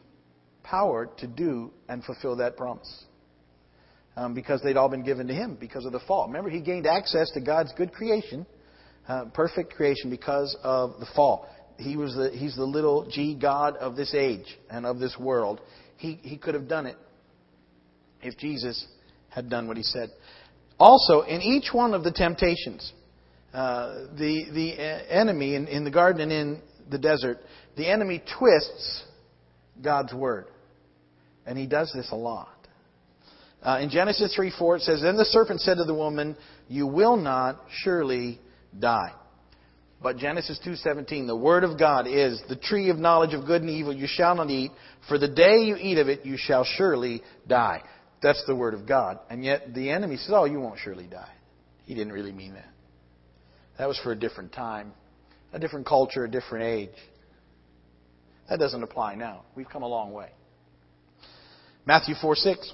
power 0.62 1.08
to 1.18 1.26
do 1.26 1.70
and 1.88 2.04
fulfill 2.04 2.36
that 2.36 2.56
promise 2.56 3.04
um, 4.16 4.34
because 4.34 4.60
they'd 4.62 4.76
all 4.76 4.88
been 4.88 5.04
given 5.04 5.28
to 5.28 5.34
him 5.34 5.56
because 5.58 5.86
of 5.86 5.92
the 5.92 6.00
fall. 6.00 6.26
Remember, 6.26 6.50
he 6.50 6.60
gained 6.60 6.86
access 6.86 7.30
to 7.32 7.40
God's 7.40 7.72
good 7.76 7.92
creation, 7.92 8.44
uh, 9.06 9.26
perfect 9.32 9.74
creation, 9.74 10.10
because 10.10 10.56
of 10.62 10.98
the 10.98 11.06
fall. 11.14 11.48
He 11.78 11.96
was 11.96 12.14
the, 12.14 12.30
he's 12.30 12.56
the 12.56 12.64
little 12.64 13.08
g 13.08 13.36
God 13.40 13.76
of 13.76 13.94
this 13.94 14.12
age 14.14 14.58
and 14.68 14.84
of 14.84 14.98
this 14.98 15.16
world. 15.18 15.60
He, 15.96 16.18
he 16.22 16.36
could 16.36 16.54
have 16.54 16.68
done 16.68 16.86
it 16.86 16.96
if 18.20 18.36
Jesus 18.38 18.84
had 19.28 19.48
done 19.48 19.68
what 19.68 19.76
he 19.76 19.84
said. 19.84 20.10
Also, 20.80 21.22
in 21.22 21.40
each 21.40 21.68
one 21.72 21.94
of 21.94 22.02
the 22.02 22.10
temptations, 22.10 22.92
uh, 23.52 23.94
the, 24.16 24.44
the 24.52 25.12
enemy 25.12 25.54
in, 25.54 25.66
in 25.68 25.84
the 25.84 25.90
garden 25.90 26.22
and 26.22 26.32
in 26.32 26.62
the 26.90 26.98
desert, 26.98 27.38
the 27.76 27.90
enemy 27.90 28.22
twists 28.38 29.04
God's 29.82 30.12
word. 30.12 30.46
And 31.46 31.56
he 31.56 31.66
does 31.66 31.92
this 31.94 32.08
a 32.12 32.16
lot. 32.16 32.48
Uh, 33.62 33.78
in 33.80 33.90
Genesis 33.90 34.34
3 34.36 34.52
4, 34.56 34.76
it 34.76 34.82
says, 34.82 35.00
Then 35.02 35.16
the 35.16 35.24
serpent 35.24 35.60
said 35.60 35.78
to 35.78 35.84
the 35.84 35.94
woman, 35.94 36.36
You 36.68 36.86
will 36.86 37.16
not 37.16 37.60
surely 37.82 38.38
die. 38.78 39.12
But 40.00 40.16
Genesis 40.16 40.60
2:17, 40.64 41.26
the 41.26 41.36
word 41.36 41.64
of 41.64 41.78
God 41.78 42.06
is, 42.06 42.40
the 42.48 42.56
tree 42.56 42.88
of 42.90 42.98
knowledge 42.98 43.34
of 43.34 43.46
good 43.46 43.62
and 43.62 43.70
evil 43.70 43.92
you 43.92 44.06
shall 44.06 44.36
not 44.36 44.48
eat, 44.48 44.70
for 45.08 45.18
the 45.18 45.28
day 45.28 45.58
you 45.58 45.76
eat 45.76 45.98
of 45.98 46.08
it 46.08 46.24
you 46.24 46.36
shall 46.36 46.64
surely 46.64 47.22
die. 47.48 47.82
That's 48.22 48.44
the 48.46 48.54
word 48.54 48.74
of 48.74 48.86
God. 48.86 49.18
And 49.28 49.44
yet 49.44 49.74
the 49.74 49.90
enemy 49.90 50.16
says, 50.16 50.32
"Oh, 50.32 50.44
you 50.44 50.60
won't 50.60 50.78
surely 50.78 51.06
die." 51.06 51.32
He 51.86 51.94
didn't 51.94 52.12
really 52.12 52.32
mean 52.32 52.54
that. 52.54 52.68
That 53.78 53.88
was 53.88 53.98
for 54.02 54.12
a 54.12 54.16
different 54.16 54.52
time, 54.52 54.92
a 55.52 55.58
different 55.58 55.86
culture, 55.86 56.24
a 56.24 56.30
different 56.30 56.64
age. 56.64 56.96
That 58.48 58.58
doesn't 58.58 58.82
apply 58.82 59.14
now. 59.14 59.42
We've 59.54 59.68
come 59.68 59.82
a 59.82 59.88
long 59.88 60.12
way. 60.12 60.30
Matthew 61.86 62.14
4:6 62.14 62.72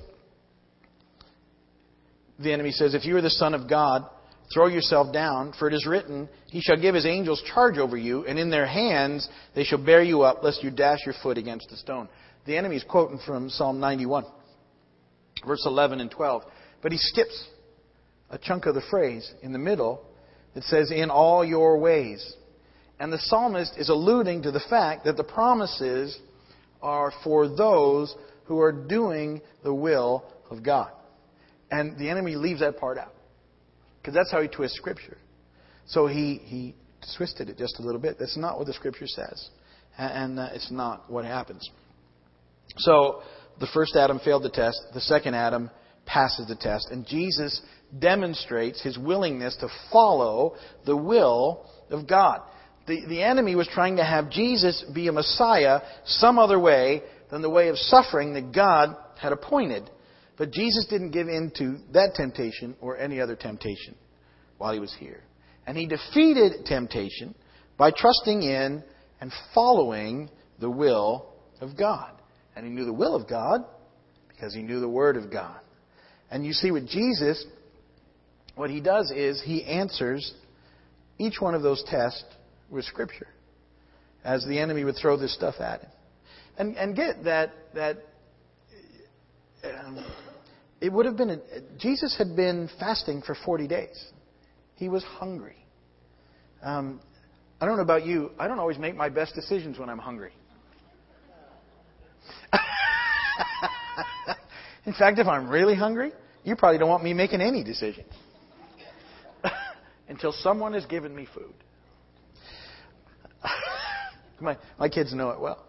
the 2.38 2.52
enemy 2.52 2.72
says, 2.72 2.94
If 2.94 3.04
you 3.04 3.16
are 3.16 3.20
the 3.20 3.30
Son 3.30 3.54
of 3.54 3.68
God, 3.68 4.04
throw 4.52 4.66
yourself 4.66 5.12
down, 5.12 5.52
for 5.58 5.68
it 5.68 5.74
is 5.74 5.86
written, 5.86 6.28
He 6.48 6.60
shall 6.60 6.76
give 6.76 6.94
His 6.94 7.06
angels 7.06 7.42
charge 7.54 7.78
over 7.78 7.96
you, 7.96 8.26
and 8.26 8.38
in 8.38 8.50
their 8.50 8.66
hands 8.66 9.28
they 9.54 9.64
shall 9.64 9.84
bear 9.84 10.02
you 10.02 10.22
up, 10.22 10.42
lest 10.42 10.62
you 10.62 10.70
dash 10.70 11.00
your 11.04 11.14
foot 11.22 11.38
against 11.38 11.70
a 11.72 11.76
stone. 11.76 12.08
The 12.46 12.56
enemy 12.56 12.76
is 12.76 12.84
quoting 12.84 13.20
from 13.24 13.48
Psalm 13.48 13.80
91, 13.80 14.24
verse 15.46 15.62
11 15.64 16.00
and 16.00 16.10
12. 16.10 16.42
But 16.82 16.92
he 16.92 16.98
skips 16.98 17.48
a 18.30 18.38
chunk 18.38 18.66
of 18.66 18.74
the 18.74 18.82
phrase 18.90 19.32
in 19.42 19.52
the 19.52 19.58
middle 19.58 20.04
that 20.54 20.64
says, 20.64 20.90
In 20.90 21.10
all 21.10 21.44
your 21.44 21.78
ways. 21.78 22.34
And 23.00 23.12
the 23.12 23.18
psalmist 23.18 23.74
is 23.76 23.88
alluding 23.88 24.42
to 24.42 24.52
the 24.52 24.62
fact 24.70 25.04
that 25.04 25.16
the 25.16 25.24
promises 25.24 26.18
are 26.80 27.12
for 27.24 27.48
those 27.48 28.14
who 28.44 28.60
are 28.60 28.72
doing 28.72 29.40
the 29.62 29.74
will 29.74 30.24
of 30.50 30.62
God. 30.62 30.90
And 31.70 31.98
the 31.98 32.08
enemy 32.08 32.36
leaves 32.36 32.60
that 32.60 32.78
part 32.78 32.98
out. 32.98 33.12
Because 34.00 34.14
that's 34.14 34.30
how 34.30 34.42
he 34.42 34.48
twists 34.48 34.76
Scripture. 34.76 35.16
So 35.86 36.06
he, 36.06 36.40
he 36.44 36.74
twisted 37.16 37.48
it 37.48 37.58
just 37.58 37.78
a 37.78 37.82
little 37.82 38.00
bit. 38.00 38.16
That's 38.18 38.36
not 38.36 38.58
what 38.58 38.66
the 38.66 38.74
Scripture 38.74 39.06
says. 39.06 39.48
And, 39.98 40.38
uh, 40.38 40.48
it's 40.52 40.70
not 40.70 41.10
what 41.10 41.24
happens. 41.24 41.68
So 42.76 43.22
the 43.60 43.68
first 43.72 43.96
Adam 43.96 44.20
failed 44.24 44.42
the 44.42 44.50
test. 44.50 44.78
The 44.92 45.00
second 45.00 45.34
Adam 45.34 45.70
passes 46.06 46.46
the 46.48 46.56
test. 46.56 46.88
And 46.90 47.06
Jesus 47.06 47.60
demonstrates 47.98 48.82
his 48.82 48.98
willingness 48.98 49.56
to 49.56 49.68
follow 49.92 50.56
the 50.84 50.96
will 50.96 51.70
of 51.90 52.08
God. 52.08 52.40
The, 52.86 53.06
the 53.08 53.22
enemy 53.22 53.54
was 53.54 53.68
trying 53.68 53.96
to 53.96 54.04
have 54.04 54.30
Jesus 54.30 54.84
be 54.94 55.08
a 55.08 55.12
Messiah 55.12 55.80
some 56.04 56.38
other 56.38 56.58
way 56.58 57.02
than 57.30 57.40
the 57.40 57.50
way 57.50 57.68
of 57.68 57.78
suffering 57.78 58.34
that 58.34 58.54
God 58.54 58.96
had 59.18 59.32
appointed. 59.32 59.90
But 60.36 60.50
Jesus 60.50 60.86
didn't 60.90 61.12
give 61.12 61.28
in 61.28 61.52
to 61.58 61.78
that 61.92 62.14
temptation 62.14 62.76
or 62.80 62.98
any 62.98 63.20
other 63.20 63.36
temptation. 63.36 63.94
while 64.58 64.72
he 64.72 64.80
was 64.80 64.94
here. 64.98 65.22
And 65.66 65.76
he 65.76 65.86
defeated 65.86 66.66
temptation 66.66 67.34
by 67.76 67.90
trusting 67.90 68.42
in 68.42 68.82
and 69.20 69.32
following 69.54 70.30
the 70.60 70.70
will 70.70 71.34
of 71.60 71.76
God. 71.76 72.12
And 72.54 72.66
he 72.66 72.72
knew 72.72 72.84
the 72.84 72.92
will 72.92 73.14
of 73.14 73.28
God 73.28 73.64
because 74.28 74.54
he 74.54 74.62
knew 74.62 74.80
the 74.80 74.88
Word 74.88 75.16
of 75.16 75.32
God. 75.32 75.60
And 76.30 76.44
you 76.44 76.52
see, 76.52 76.70
with 76.70 76.88
Jesus, 76.88 77.44
what 78.54 78.70
he 78.70 78.80
does 78.80 79.10
is 79.10 79.42
he 79.44 79.64
answers 79.64 80.34
each 81.18 81.40
one 81.40 81.54
of 81.54 81.62
those 81.62 81.84
tests 81.88 82.24
with 82.70 82.84
Scripture 82.84 83.28
as 84.24 84.44
the 84.46 84.58
enemy 84.58 84.84
would 84.84 84.96
throw 85.00 85.16
this 85.16 85.34
stuff 85.34 85.56
at 85.60 85.82
him. 85.82 85.90
And, 86.56 86.76
and 86.76 86.96
get 86.96 87.24
that, 87.24 87.52
that 87.74 87.98
um, 89.64 90.04
it 90.80 90.92
would 90.92 91.06
have 91.06 91.16
been, 91.16 91.30
a, 91.30 91.38
Jesus 91.78 92.16
had 92.16 92.36
been 92.36 92.68
fasting 92.78 93.22
for 93.22 93.36
40 93.44 93.66
days. 93.68 94.04
He 94.76 94.88
was 94.88 95.02
hungry. 95.04 95.56
Um, 96.62 97.00
I 97.60 97.66
don't 97.66 97.76
know 97.76 97.82
about 97.82 98.06
you, 98.06 98.30
I 98.38 98.48
don't 98.48 98.58
always 98.58 98.78
make 98.78 98.96
my 98.96 99.08
best 99.08 99.34
decisions 99.34 99.78
when 99.78 99.88
I'm 99.88 99.98
hungry. 99.98 100.32
In 104.86 104.92
fact, 104.92 105.18
if 105.18 105.26
I'm 105.26 105.48
really 105.48 105.74
hungry, 105.74 106.12
you 106.42 106.56
probably 106.56 106.78
don't 106.78 106.88
want 106.88 107.02
me 107.02 107.14
making 107.14 107.40
any 107.40 107.64
decisions 107.64 108.12
until 110.08 110.32
someone 110.32 110.74
has 110.74 110.84
given 110.86 111.14
me 111.14 111.26
food. 111.34 111.54
my, 114.40 114.56
my 114.78 114.88
kids 114.88 115.14
know 115.14 115.30
it 115.30 115.40
well. 115.40 115.64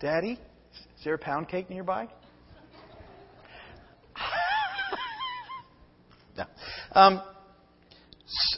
Daddy, 0.00 0.32
is 0.32 1.04
there 1.04 1.14
a 1.14 1.18
pound 1.18 1.48
cake 1.48 1.70
nearby? 1.70 2.08
no. 6.36 6.44
Um, 6.92 7.22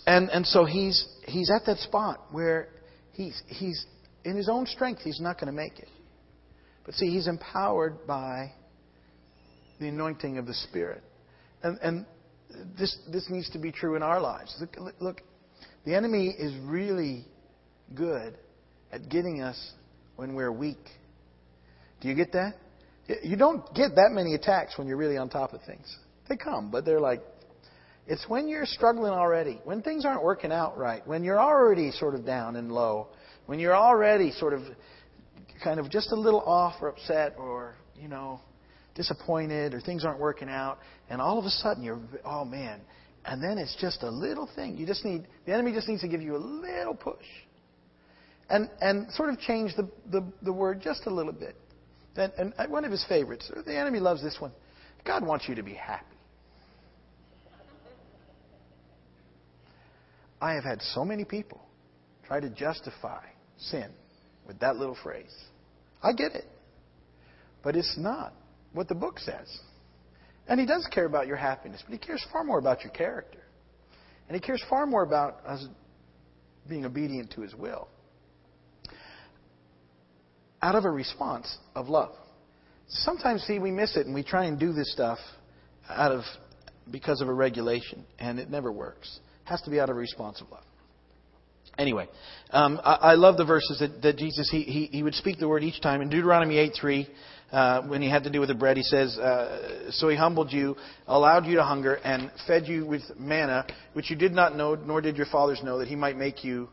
and 0.07 0.31
and 0.31 0.47
so 0.47 0.65
he's 0.65 1.07
he's 1.27 1.51
at 1.51 1.67
that 1.67 1.79
spot 1.79 2.21
where 2.31 2.69
he's 3.13 3.43
he's 3.47 3.85
in 4.25 4.37
his 4.37 4.49
own 4.49 4.67
strength 4.67 5.03
he's 5.03 5.21
not 5.21 5.39
going 5.39 5.49
to 5.49 5.53
make 5.53 5.79
it. 5.79 5.89
But 6.87 6.95
see, 6.95 7.11
he's 7.11 7.29
empowered 7.29 8.07
by 8.07 8.53
the 9.81 9.89
anointing 9.89 10.39
of 10.39 10.47
the 10.47 10.55
Spirit. 10.55 11.03
And, 11.63 11.79
and 11.83 12.07
this, 12.79 12.97
this 13.13 13.27
needs 13.31 13.51
to 13.51 13.59
be 13.59 13.73
true 13.73 13.97
in 13.97 14.03
our 14.03 14.21
lives. 14.21 14.55
Look, 14.61 14.95
look, 15.01 15.23
the 15.85 15.95
enemy 15.95 16.29
is 16.29 16.55
really 16.63 17.27
good 17.95 18.37
at 18.93 19.09
getting 19.09 19.43
us 19.43 19.73
when 20.17 20.35
we're 20.35 20.53
weak. 20.53 20.89
Do 22.01 22.09
you 22.09 22.15
get 22.15 22.33
that? 22.33 22.55
You 23.23 23.37
don't 23.37 23.63
get 23.75 23.97
that 23.97 24.11
many 24.13 24.35
attacks 24.35 24.79
when 24.79 24.87
you're 24.87 24.97
really 24.97 25.17
on 25.17 25.29
top 25.29 25.53
of 25.53 25.63
things. 25.63 25.95
They 26.29 26.37
come, 26.37 26.71
but 26.71 26.85
they're 26.85 27.01
like, 27.01 27.23
it's 28.07 28.25
when 28.29 28.49
you're 28.49 28.67
struggling 28.67 29.13
already, 29.13 29.61
when 29.65 29.83
things 29.83 30.05
aren't 30.05 30.23
working 30.23 30.53
out 30.53 30.79
right, 30.79 31.07
when 31.07 31.25
you're 31.25 31.41
already 31.41 31.91
sort 31.91 32.15
of 32.15 32.25
down 32.25 32.57
and 32.57 32.71
low, 32.71 33.09
when 33.47 33.59
you're 33.59 33.77
already 33.77 34.31
sort 34.33 34.53
of 34.53 34.63
kind 35.63 35.81
of 35.81 35.91
just 35.91 36.13
a 36.13 36.15
little 36.15 36.41
off 36.41 36.75
or 36.81 36.89
upset 36.89 37.35
or, 37.39 37.75
you 37.99 38.09
know, 38.09 38.41
disappointed 38.95 39.75
or 39.75 39.81
things 39.81 40.05
aren't 40.05 40.21
working 40.21 40.49
out, 40.49 40.79
and 41.11 41.21
all 41.21 41.39
of 41.39 41.45
a 41.45 41.51
sudden 41.51 41.83
you're, 41.83 42.01
oh 42.25 42.45
man, 42.45 42.81
and 43.25 43.43
then 43.43 43.59
it's 43.59 43.75
just 43.81 44.03
a 44.03 44.11
little 44.11 44.49
thing. 44.55 44.77
You 44.77 44.87
just 44.87 45.05
need, 45.05 45.27
the 45.47 45.53
enemy 45.53 45.73
just 45.73 45.89
needs 45.89 46.03
to 46.03 46.09
give 46.09 46.21
you 46.23 46.37
a 46.37 46.39
little 46.39 46.95
push. 46.95 47.25
And, 48.51 48.69
and 48.81 49.11
sort 49.13 49.31
of 49.31 49.41
change 49.41 49.75
the, 49.75 49.89
the, 50.11 50.23
the 50.43 50.53
word 50.53 50.83
just 50.83 51.07
a 51.07 51.11
little 51.11 51.33
bit. 51.33 51.57
And, 52.17 52.53
and 52.57 52.71
one 52.71 52.85
of 52.85 52.93
his 52.93 53.05
favorites, 53.09 53.51
the 53.65 53.77
enemy 53.77 53.99
loves 53.99 54.23
this 54.23 54.37
one. 54.39 54.53
God 55.05 55.27
wants 55.27 55.49
you 55.49 55.55
to 55.55 55.63
be 55.63 55.75
happy. 55.75 56.05
I 60.41 60.53
have 60.53 60.65
had 60.65 60.83
so 60.83 61.05
many 61.05 61.25
people 61.25 61.61
try 62.27 62.39
to 62.41 62.51
justify 62.51 63.25
sin 63.57 63.91
with 64.47 64.59
that 64.61 64.77
little 64.77 64.97
phrase. 65.03 65.35
I 66.03 66.13
get 66.13 66.35
it. 66.35 66.45
But 67.63 67.77
it's 67.77 67.97
not 67.97 68.35
what 68.75 68.89
the 68.89 68.95
book 68.95 69.19
says. 69.19 69.61
And 70.47 70.61
he 70.61 70.67
does 70.67 70.87
care 70.93 71.07
about 71.07 71.27
your 71.27 71.37
happiness, 71.37 71.83
but 71.87 71.93
he 71.93 71.99
cares 71.99 72.25
far 72.31 72.45
more 72.45 72.59
about 72.59 72.83
your 72.83 72.93
character. 72.93 73.41
And 74.29 74.35
he 74.35 74.41
cares 74.41 74.63
far 74.69 74.87
more 74.87 75.03
about 75.03 75.41
us 75.47 75.67
being 76.69 76.85
obedient 76.85 77.33
to 77.33 77.41
his 77.41 77.55
will. 77.55 77.89
Out 80.61 80.75
of 80.75 80.85
a 80.85 80.91
response 80.91 81.59
of 81.75 81.89
love. 81.89 82.13
Sometimes, 82.89 83.43
see, 83.43 83.59
we 83.59 83.71
miss 83.71 83.97
it 83.97 84.07
and 84.07 84.15
we 84.15 84.23
try 84.23 84.45
and 84.45 84.59
do 84.59 84.73
this 84.73 84.93
stuff 84.93 85.19
out 85.89 86.13
of 86.13 86.23
because 86.91 87.21
of 87.23 87.29
a 87.29 87.33
regulation, 87.33 88.05
and 88.19 88.39
it 88.39 88.51
never 88.51 88.71
works. 88.71 89.21
It 89.45 89.49
has 89.49 89.63
to 89.63 89.71
be 89.71 89.81
out 89.81 89.89
of 89.89 89.97
a 89.97 89.99
response 89.99 90.41
of 90.41 90.51
love. 90.51 90.65
Anyway, 91.77 92.09
um, 92.51 92.81
I, 92.85 92.95
I, 92.95 93.15
love 93.15 93.37
the 93.37 93.45
verses 93.45 93.81
that, 93.81 94.01
that 94.03 94.17
Jesus 94.17 94.49
he, 94.49 94.63
he, 94.63 94.87
he 94.87 95.03
would 95.03 95.15
speak 95.15 95.39
the 95.39 95.49
word 95.49 95.65
each 95.65 95.81
time. 95.81 96.03
In 96.03 96.09
Deuteronomy 96.09 96.57
eight 96.57 96.73
three, 96.81 97.09
uh, 97.51 97.83
when 97.83 98.01
he 98.01 98.09
had 98.09 98.25
to 98.25 98.31
do 98.31 98.41
with 98.41 98.49
the 98.49 98.55
bread, 98.55 98.77
he 98.77 98.83
says, 98.83 99.19
uh, 99.19 99.91
So 99.91 100.09
he 100.09 100.17
humbled 100.17 100.53
you, 100.53 100.77
allowed 101.07 101.47
you 101.47 101.57
to 101.57 101.65
hunger, 101.65 101.95
and 101.95 102.31
fed 102.47 102.67
you 102.67 102.87
with 102.87 103.03
manna, 103.19 103.67
which 103.93 104.11
you 104.11 104.17
did 104.17 104.33
not 104.33 104.57
know, 104.57 104.75
nor 104.75 105.01
did 105.01 105.17
your 105.17 105.27
fathers 105.27 105.61
know, 105.65 105.79
that 105.79 105.89
he 105.89 105.97
might 105.97 106.17
make 106.17 106.45
you 106.45 106.69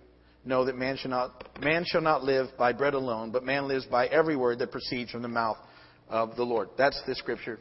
know 0.45 0.65
that 0.65 0.75
man 0.75 0.97
shall 0.97 1.11
not, 1.11 1.59
man 1.61 1.83
shall 1.85 2.01
not 2.01 2.23
live 2.23 2.47
by 2.57 2.73
bread 2.73 2.93
alone, 2.93 3.31
but 3.31 3.43
man 3.43 3.67
lives 3.67 3.85
by 3.85 4.07
every 4.07 4.35
word 4.35 4.59
that 4.59 4.71
proceeds 4.71 5.11
from 5.11 5.21
the 5.21 5.27
mouth 5.27 5.57
of 6.09 6.35
the 6.35 6.43
Lord. 6.43 6.69
That's 6.77 6.99
the 7.07 7.15
scripture 7.15 7.59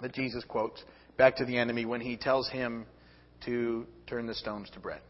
that 0.00 0.12
Jesus 0.12 0.44
quotes 0.44 0.82
back 1.16 1.36
to 1.36 1.44
the 1.44 1.58
enemy 1.58 1.84
when 1.84 2.00
he 2.00 2.16
tells 2.16 2.48
him 2.48 2.86
to 3.44 3.86
turn 4.06 4.26
the 4.26 4.34
stones 4.34 4.70
to 4.70 4.80
bread. 4.80 5.00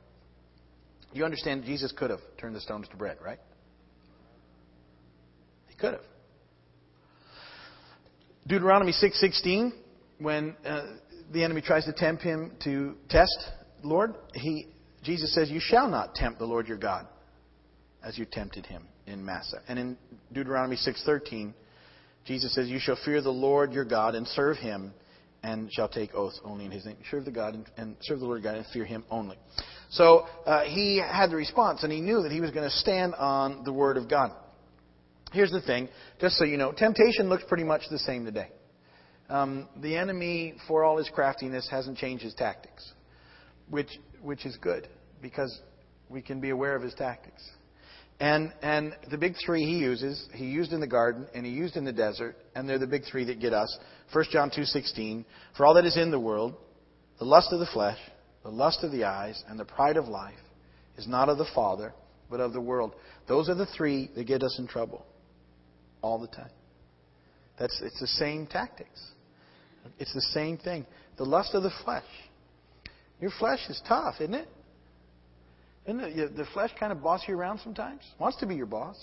You 1.12 1.25
understand 1.25 1.64
Jesus 1.64 1.92
could 1.92 2.11
have 2.11 2.20
turned 2.38 2.55
the 2.55 2.61
stones 2.61 2.88
to 2.88 2.96
bread, 2.96 3.18
right? 3.23 3.38
He 5.68 5.75
could 5.75 5.94
have. 5.94 6.03
Deuteronomy 8.46 8.92
6:16, 8.92 9.73
when 10.18 10.57
uh, 10.64 10.83
the 11.33 11.44
enemy 11.44 11.61
tries 11.61 11.85
to 11.85 11.92
tempt 11.92 12.23
him 12.23 12.53
to 12.64 12.96
test 13.09 13.37
Lord, 13.83 14.14
he 14.35 14.68
Jesus 15.03 15.35
says, 15.35 15.51
"You 15.51 15.61
shall 15.61 15.88
not 15.88 16.14
tempt 16.14 16.38
the 16.38 16.46
Lord 16.46 16.68
your 16.68 16.79
God, 16.79 17.07
as 18.03 18.18
you 18.18 18.25
tempted 18.25 18.66
him 18.66 18.87
in 19.07 19.25
Massah." 19.25 19.62
And 19.68 19.79
in 19.79 19.99
Deuteronomy 20.33 20.77
6:13, 20.77 21.55
Jesus 22.25 22.55
says, 22.55 22.68
"You 22.68 22.79
shall 22.79 22.96
fear 23.05 23.20
the 23.20 23.33
Lord 23.33 23.73
your 23.73 23.85
God 23.85 24.14
and 24.14 24.27
serve 24.29 24.59
him, 24.59 24.92
and 25.42 25.73
shall 25.73 25.88
take 25.88 26.14
oaths 26.14 26.40
only 26.44 26.66
in 26.66 26.70
his 26.70 26.85
name. 26.85 26.96
Serve 27.11 27.25
the 27.25 27.31
God 27.31 27.55
and, 27.55 27.66
and 27.77 27.96
serve 28.03 28.20
the 28.20 28.27
Lord 28.27 28.42
God 28.42 28.57
and 28.57 28.66
fear 28.66 28.85
him 28.85 29.05
only." 29.11 29.38
So 29.90 30.26
uh, 30.46 30.62
he 30.64 30.98
had 30.98 31.31
the 31.31 31.37
response, 31.37 31.83
and 31.83 31.92
he 31.92 32.00
knew 32.00 32.22
that 32.22 32.33
he 32.33 32.40
was 32.40 32.50
going 32.50 32.68
to 32.68 32.76
stand 32.76 33.14
on 33.16 33.64
the 33.64 33.72
word 33.72 33.96
of 33.96 34.09
God. 34.09 34.33
Here's 35.33 35.50
the 35.50 35.61
thing, 35.61 35.88
just 36.20 36.37
so 36.37 36.44
you 36.44 36.57
know, 36.57 36.72
temptation 36.72 37.29
looks 37.29 37.44
pretty 37.48 37.64
much 37.64 37.83
the 37.90 37.98
same 37.98 38.24
today. 38.24 38.48
Um, 39.29 39.68
the 39.81 39.96
enemy, 39.96 40.55
for 40.66 40.83
all 40.83 40.96
his 40.96 41.09
craftiness, 41.09 41.68
hasn't 41.70 41.98
changed 41.98 42.24
his 42.24 42.35
tactics, 42.35 42.92
which 43.68 43.90
which 44.22 44.44
is 44.44 44.57
good 44.57 44.88
because 45.22 45.61
we 46.09 46.20
can 46.20 46.40
be 46.40 46.50
aware 46.50 46.74
of 46.74 46.83
his 46.83 46.94
tactics. 46.94 47.48
And 48.18 48.53
and 48.61 48.94
the 49.09 49.16
big 49.16 49.35
three 49.44 49.64
he 49.64 49.79
uses, 49.79 50.29
he 50.35 50.46
used 50.46 50.72
in 50.72 50.81
the 50.81 50.87
garden 50.88 51.29
and 51.33 51.46
he 51.46 51.53
used 51.53 51.76
in 51.76 51.85
the 51.85 51.92
desert, 51.92 52.37
and 52.57 52.68
they're 52.68 52.81
the 52.81 52.88
big 52.88 53.05
three 53.11 53.24
that 53.26 53.38
get 53.38 53.53
us. 53.53 53.79
1 54.12 54.24
John 54.33 54.50
two 54.55 54.64
sixteen. 54.64 55.24
For 55.57 55.64
all 55.64 55.74
that 55.74 55.85
is 55.85 55.96
in 55.96 56.11
the 56.11 56.18
world, 56.18 56.55
the 57.20 57.24
lust 57.24 57.53
of 57.53 57.61
the 57.61 57.66
flesh, 57.72 57.98
the 58.42 58.50
lust 58.50 58.83
of 58.83 58.92
the 58.92 59.05
eyes, 59.05 59.42
and 59.48 59.59
the 59.59 59.64
pride 59.64 59.96
of 59.96 60.09
life 60.09 60.35
is 60.96 61.07
not 61.07 61.29
of 61.29 61.38
the 61.38 61.48
Father, 61.55 61.92
but 62.31 62.40
of 62.40 62.53
the 62.53 62.61
world. 62.61 62.94
Those 63.29 63.48
are 63.48 63.55
the 63.55 63.66
three 63.66 64.11
that 64.14 64.24
get 64.24 64.42
us 64.42 64.59
in 64.59 64.66
trouble 64.66 65.05
all 66.03 66.18
the 66.18 66.29
time. 66.29 66.50
That's, 67.59 67.81
it's 67.83 68.00
the 68.00 68.07
same 68.07 68.46
tactics. 68.46 69.00
It's 69.98 70.14
the 70.14 70.22
same 70.33 70.57
thing. 70.57 70.87
The 71.18 71.24
lust 71.24 71.55
of 71.55 71.62
the 71.62 71.72
flesh. 71.85 72.05
Your 73.20 73.31
flesh 73.38 73.61
is 73.68 73.81
tough, 73.87 74.14
isn't 74.20 74.35
it? 74.35 74.48
Isn't 75.87 76.00
it? 76.00 76.37
The 76.37 76.46
flesh 76.55 76.70
kind 76.79 76.92
of 76.92 77.03
boss 77.03 77.22
you 77.29 77.37
around 77.37 77.61
sometimes. 77.62 78.03
Wants 78.18 78.38
to 78.38 78.46
be 78.46 78.55
your 78.55 78.66
boss. 78.66 78.96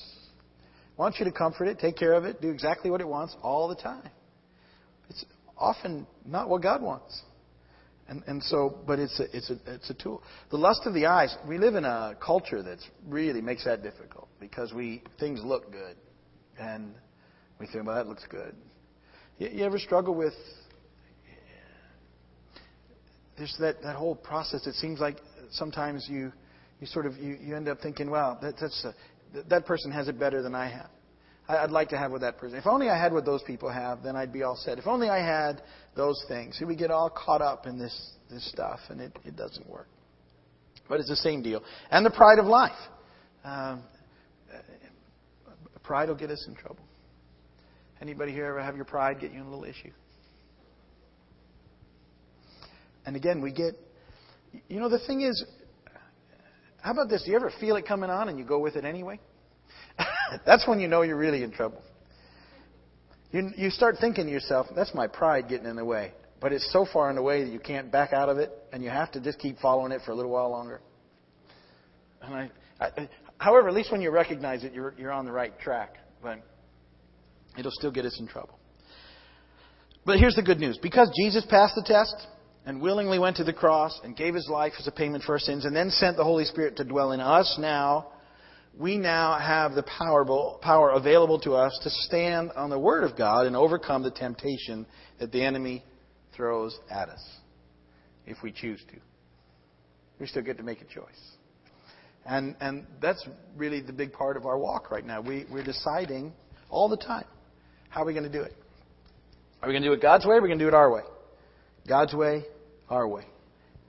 Wants 0.98 1.20
you 1.20 1.26
to 1.26 1.32
comfort 1.32 1.66
it, 1.66 1.78
take 1.78 1.96
care 1.96 2.14
of 2.14 2.26
it, 2.26 2.42
do 2.42 2.50
exactly 2.50 2.90
what 2.90 3.02
it 3.02 3.08
wants 3.08 3.36
all 3.44 3.68
the 3.68 3.76
time. 3.76 4.10
It's 5.10 5.24
often 5.56 6.08
not 6.26 6.50
what 6.50 6.64
God 6.64 6.82
wants. 6.82 7.22
And, 8.10 8.24
and 8.26 8.42
so, 8.44 8.78
but 8.88 9.00
it's 9.00 9.20
a, 9.20 9.36
it's, 9.36 9.50
a, 9.50 9.58
it's 9.68 9.90
a 9.90 9.94
tool. 9.94 10.24
The 10.50 10.58
lust 10.58 10.82
of 10.86 10.94
the 10.94 11.08
eyes, 11.08 11.36
we 11.48 11.58
live 11.58 11.76
in 11.76 11.84
a 11.84 12.16
culture 12.24 12.64
that 12.64 12.80
really 13.06 13.42
makes 13.42 13.66
that 13.66 13.84
difficult 13.84 14.30
because 14.40 14.72
we, 14.74 15.04
things 15.20 15.42
look 15.44 15.72
good. 15.72 15.98
And 16.58 16.94
we 17.60 17.68
think, 17.68 17.86
well, 17.86 17.96
that 17.96 18.08
looks 18.08 18.26
good. 18.30 18.56
You, 19.38 19.50
you 19.50 19.66
ever 19.66 19.78
struggle 19.78 20.16
with 20.16 20.34
there's 23.38 23.56
that, 23.60 23.82
that 23.84 23.96
whole 23.96 24.16
process. 24.16 24.66
It 24.66 24.74
seems 24.76 25.00
like 25.00 25.18
sometimes 25.52 26.08
you, 26.10 26.32
you 26.80 26.88
sort 26.88 27.06
of 27.06 27.18
you, 27.18 27.38
you 27.40 27.56
end 27.56 27.68
up 27.68 27.80
thinking, 27.82 28.10
wow, 28.10 28.38
that, 28.42 28.56
that's 28.60 28.86
a, 28.86 29.44
that 29.50 29.66
person 29.66 29.92
has 29.92 30.08
it 30.08 30.20
better 30.20 30.42
than 30.42 30.56
I 30.56 30.70
have. 30.70 30.90
I'd 31.50 31.72
like 31.72 31.90
to 31.90 31.98
have 31.98 32.12
what 32.12 32.22
that 32.22 32.38
person. 32.38 32.58
If 32.58 32.68
only 32.68 32.90
I 32.90 32.98
had 32.98 33.14
what 33.14 33.26
those 33.26 33.42
people 33.44 33.72
have, 33.72 34.04
then 34.04 34.16
I'd 34.16 34.34
be 34.34 34.44
all 34.44 34.58
set. 34.58 34.78
If 34.78 34.88
only 34.88 35.10
I 35.10 35.20
had 35.20 35.62
those 35.96 36.22
things. 36.28 36.58
See, 36.58 36.66
we 36.66 36.76
get 36.76 36.92
all 36.92 37.10
caught 37.10 37.42
up 37.42 37.66
in 37.66 37.80
this 37.80 38.12
this 38.30 38.50
stuff, 38.52 38.80
and 38.90 39.00
it, 39.00 39.18
it 39.24 39.36
doesn't 39.36 39.68
work. 39.70 39.88
But 40.90 41.00
it's 41.00 41.10
the 41.10 41.16
same 41.16 41.42
deal. 41.42 41.64
And 41.90 42.06
the 42.06 42.12
pride 42.12 42.40
of 42.40 42.46
life. 42.46 42.78
Um, 43.44 43.84
pride 45.88 46.10
will 46.10 46.16
get 46.16 46.30
us 46.30 46.46
in 46.48 46.56
trouble. 46.56 46.84
Anybody 48.02 48.34
here 48.34 48.46
ever 48.46 48.62
have 48.62 48.76
your 48.76 48.86
pride 48.86 49.20
get 49.20 49.32
you 49.32 49.40
in 49.40 49.48
a 49.48 49.50
little 49.50 49.64
issue? 49.64 49.92
And 53.06 53.16
again, 53.16 53.42
we 53.42 53.54
get, 53.54 53.74
you 54.68 54.80
know, 54.80 54.90
the 54.90 55.00
thing 55.00 55.22
is, 55.22 55.44
how 56.82 56.92
about 56.92 57.10
this? 57.10 57.24
Do 57.24 57.32
you 57.32 57.38
ever 57.38 57.52
feel 57.60 57.78
it 57.78 57.88
coming 57.88 58.10
on 58.10 58.28
and 58.28 58.38
you 58.38 58.44
go 58.44 58.60
with 58.60 58.76
it 58.76 58.84
anyway? 58.84 59.20
That's 60.46 60.68
when 60.68 60.80
you 60.80 60.88
know 60.88 61.02
you're 61.02 61.18
really 61.18 61.44
in 61.44 61.52
trouble. 61.52 61.82
You, 63.32 63.50
you 63.58 63.70
start 63.70 63.98
thinking 64.00 64.26
to 64.26 64.32
yourself, 64.32 64.68
that's 64.76 64.94
my 64.94 65.08
pride 65.08 65.50
getting 65.50 65.68
in 65.68 65.76
the 65.76 65.86
way. 65.86 66.14
But 66.40 66.54
it's 66.54 66.72
so 66.72 66.86
far 66.92 67.10
in 67.10 67.16
the 67.16 67.22
way 67.22 67.44
that 67.44 67.52
you 67.52 67.60
can't 67.60 67.92
back 67.92 68.14
out 68.14 68.30
of 68.30 68.38
it, 68.38 68.52
and 68.72 68.84
you 68.84 68.90
have 68.90 69.12
to 69.14 69.22
just 69.22 69.40
keep 69.40 69.60
following 69.60 69.92
it 69.92 70.02
for 70.06 70.12
a 70.12 70.16
little 70.16 70.32
while 70.32 70.50
longer. 70.50 70.82
And 72.22 72.34
I, 72.34 72.50
I 72.80 73.10
however, 73.38 73.68
at 73.68 73.74
least 73.74 73.92
when 73.92 74.02
you 74.02 74.12
recognize 74.12 74.64
it, 74.64 74.74
you're, 74.74 74.94
you're 74.98 75.12
on 75.12 75.26
the 75.26 75.32
right 75.32 75.58
track. 75.60 75.96
But 76.22 76.40
it'll 77.58 77.72
still 77.72 77.92
get 77.92 78.06
us 78.06 78.18
in 78.20 78.28
trouble. 78.28 78.60
But 80.06 80.20
here's 80.20 80.36
the 80.36 80.44
good 80.44 80.60
news. 80.60 80.78
Because 80.82 81.12
Jesus 81.18 81.46
passed 81.50 81.76
the 81.76 81.84
test, 81.86 82.28
and 82.68 82.82
willingly 82.82 83.18
went 83.18 83.38
to 83.38 83.46
the 83.46 83.54
cross 83.54 83.98
and 84.04 84.16
gave 84.16 84.36
his 84.36 84.50
life 84.50 84.74
as 84.78 84.86
a 84.88 84.92
payment 84.92 85.24
for 85.24 85.32
our 85.32 85.40
sins 85.40 85.64
and 85.64 85.74
then 85.74 85.90
sent 85.90 86.18
the 86.18 86.24
Holy 86.24 86.44
Spirit 86.44 86.76
to 86.76 86.84
dwell 86.84 87.14
in 87.14 87.22
us 87.22 87.58
now, 87.58 88.10
we 88.80 88.98
now 88.98 89.38
have 89.40 89.74
the 89.74 89.84
power, 89.84 90.92
available 90.92 91.40
to 91.42 91.54
us 91.54 91.78
to 91.84 91.90
stand 91.90 92.52
on 92.56 92.70
the 92.70 92.80
Word 92.80 93.04
of 93.04 93.18
God 93.18 93.48
and 93.48 93.56
overcome 93.56 94.04
the 94.04 94.12
temptation 94.12 94.86
that 95.20 95.32
the 95.32 95.44
enemy 95.44 95.84
throws 96.36 96.78
at 96.90 97.10
us 97.10 97.24
if 98.26 98.38
we 98.44 98.52
choose 98.52 98.80
to. 98.92 98.98
We 100.20 100.28
still 100.28 100.44
get 100.44 100.58
to 100.58 100.64
make 100.64 100.82
a 100.82 100.86
choice. 100.86 101.06
And, 102.26 102.56
and 102.60 102.86
that's 103.02 103.26
really 103.56 103.82
the 103.82 103.94
big 103.94 104.12
part 104.12 104.38
of 104.38 104.46
our 104.46 104.58
walk 104.58 104.92
right 104.92 105.06
now. 105.06 105.22
We, 105.22 105.46
we're 105.52 105.64
deciding 105.64 106.34
all 106.70 106.90
the 106.90 106.98
time 106.98 107.26
how 107.90 108.04
are 108.04 108.06
we 108.06 108.14
going 108.14 108.26
to 108.26 108.32
do 108.32 108.42
it? 108.42 108.54
Are 109.62 109.70
we 109.70 109.74
going 109.74 109.84
to 109.84 109.90
do 109.90 109.94
it 109.94 110.02
God's 110.02 110.26
way 110.26 110.36
or 110.36 110.40
are 110.40 110.42
we 110.42 110.50
going 110.50 110.60
to 110.60 110.66
do 110.66 110.68
it 110.68 110.74
our 110.74 110.92
way? 110.92 111.02
God's 111.88 112.14
way 112.14 112.44
our 112.90 113.08
way. 113.08 113.24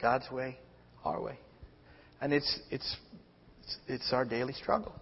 God's 0.00 0.30
way, 0.30 0.58
our 1.04 1.20
way. 1.20 1.38
And 2.20 2.32
it's, 2.32 2.60
it's, 2.70 2.96
it's 3.86 4.12
our 4.12 4.24
daily 4.24 4.52
struggle. 4.52 4.94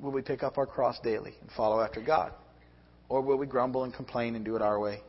Will 0.00 0.12
we 0.12 0.22
pick 0.22 0.42
up 0.42 0.58
our 0.58 0.66
cross 0.66 0.98
daily 1.00 1.34
and 1.40 1.50
follow 1.56 1.80
after 1.80 2.00
God? 2.00 2.32
Or 3.08 3.20
will 3.20 3.36
we 3.36 3.46
grumble 3.46 3.84
and 3.84 3.92
complain 3.92 4.34
and 4.34 4.44
do 4.44 4.56
it 4.56 4.62
our 4.62 4.80
way 4.80 5.00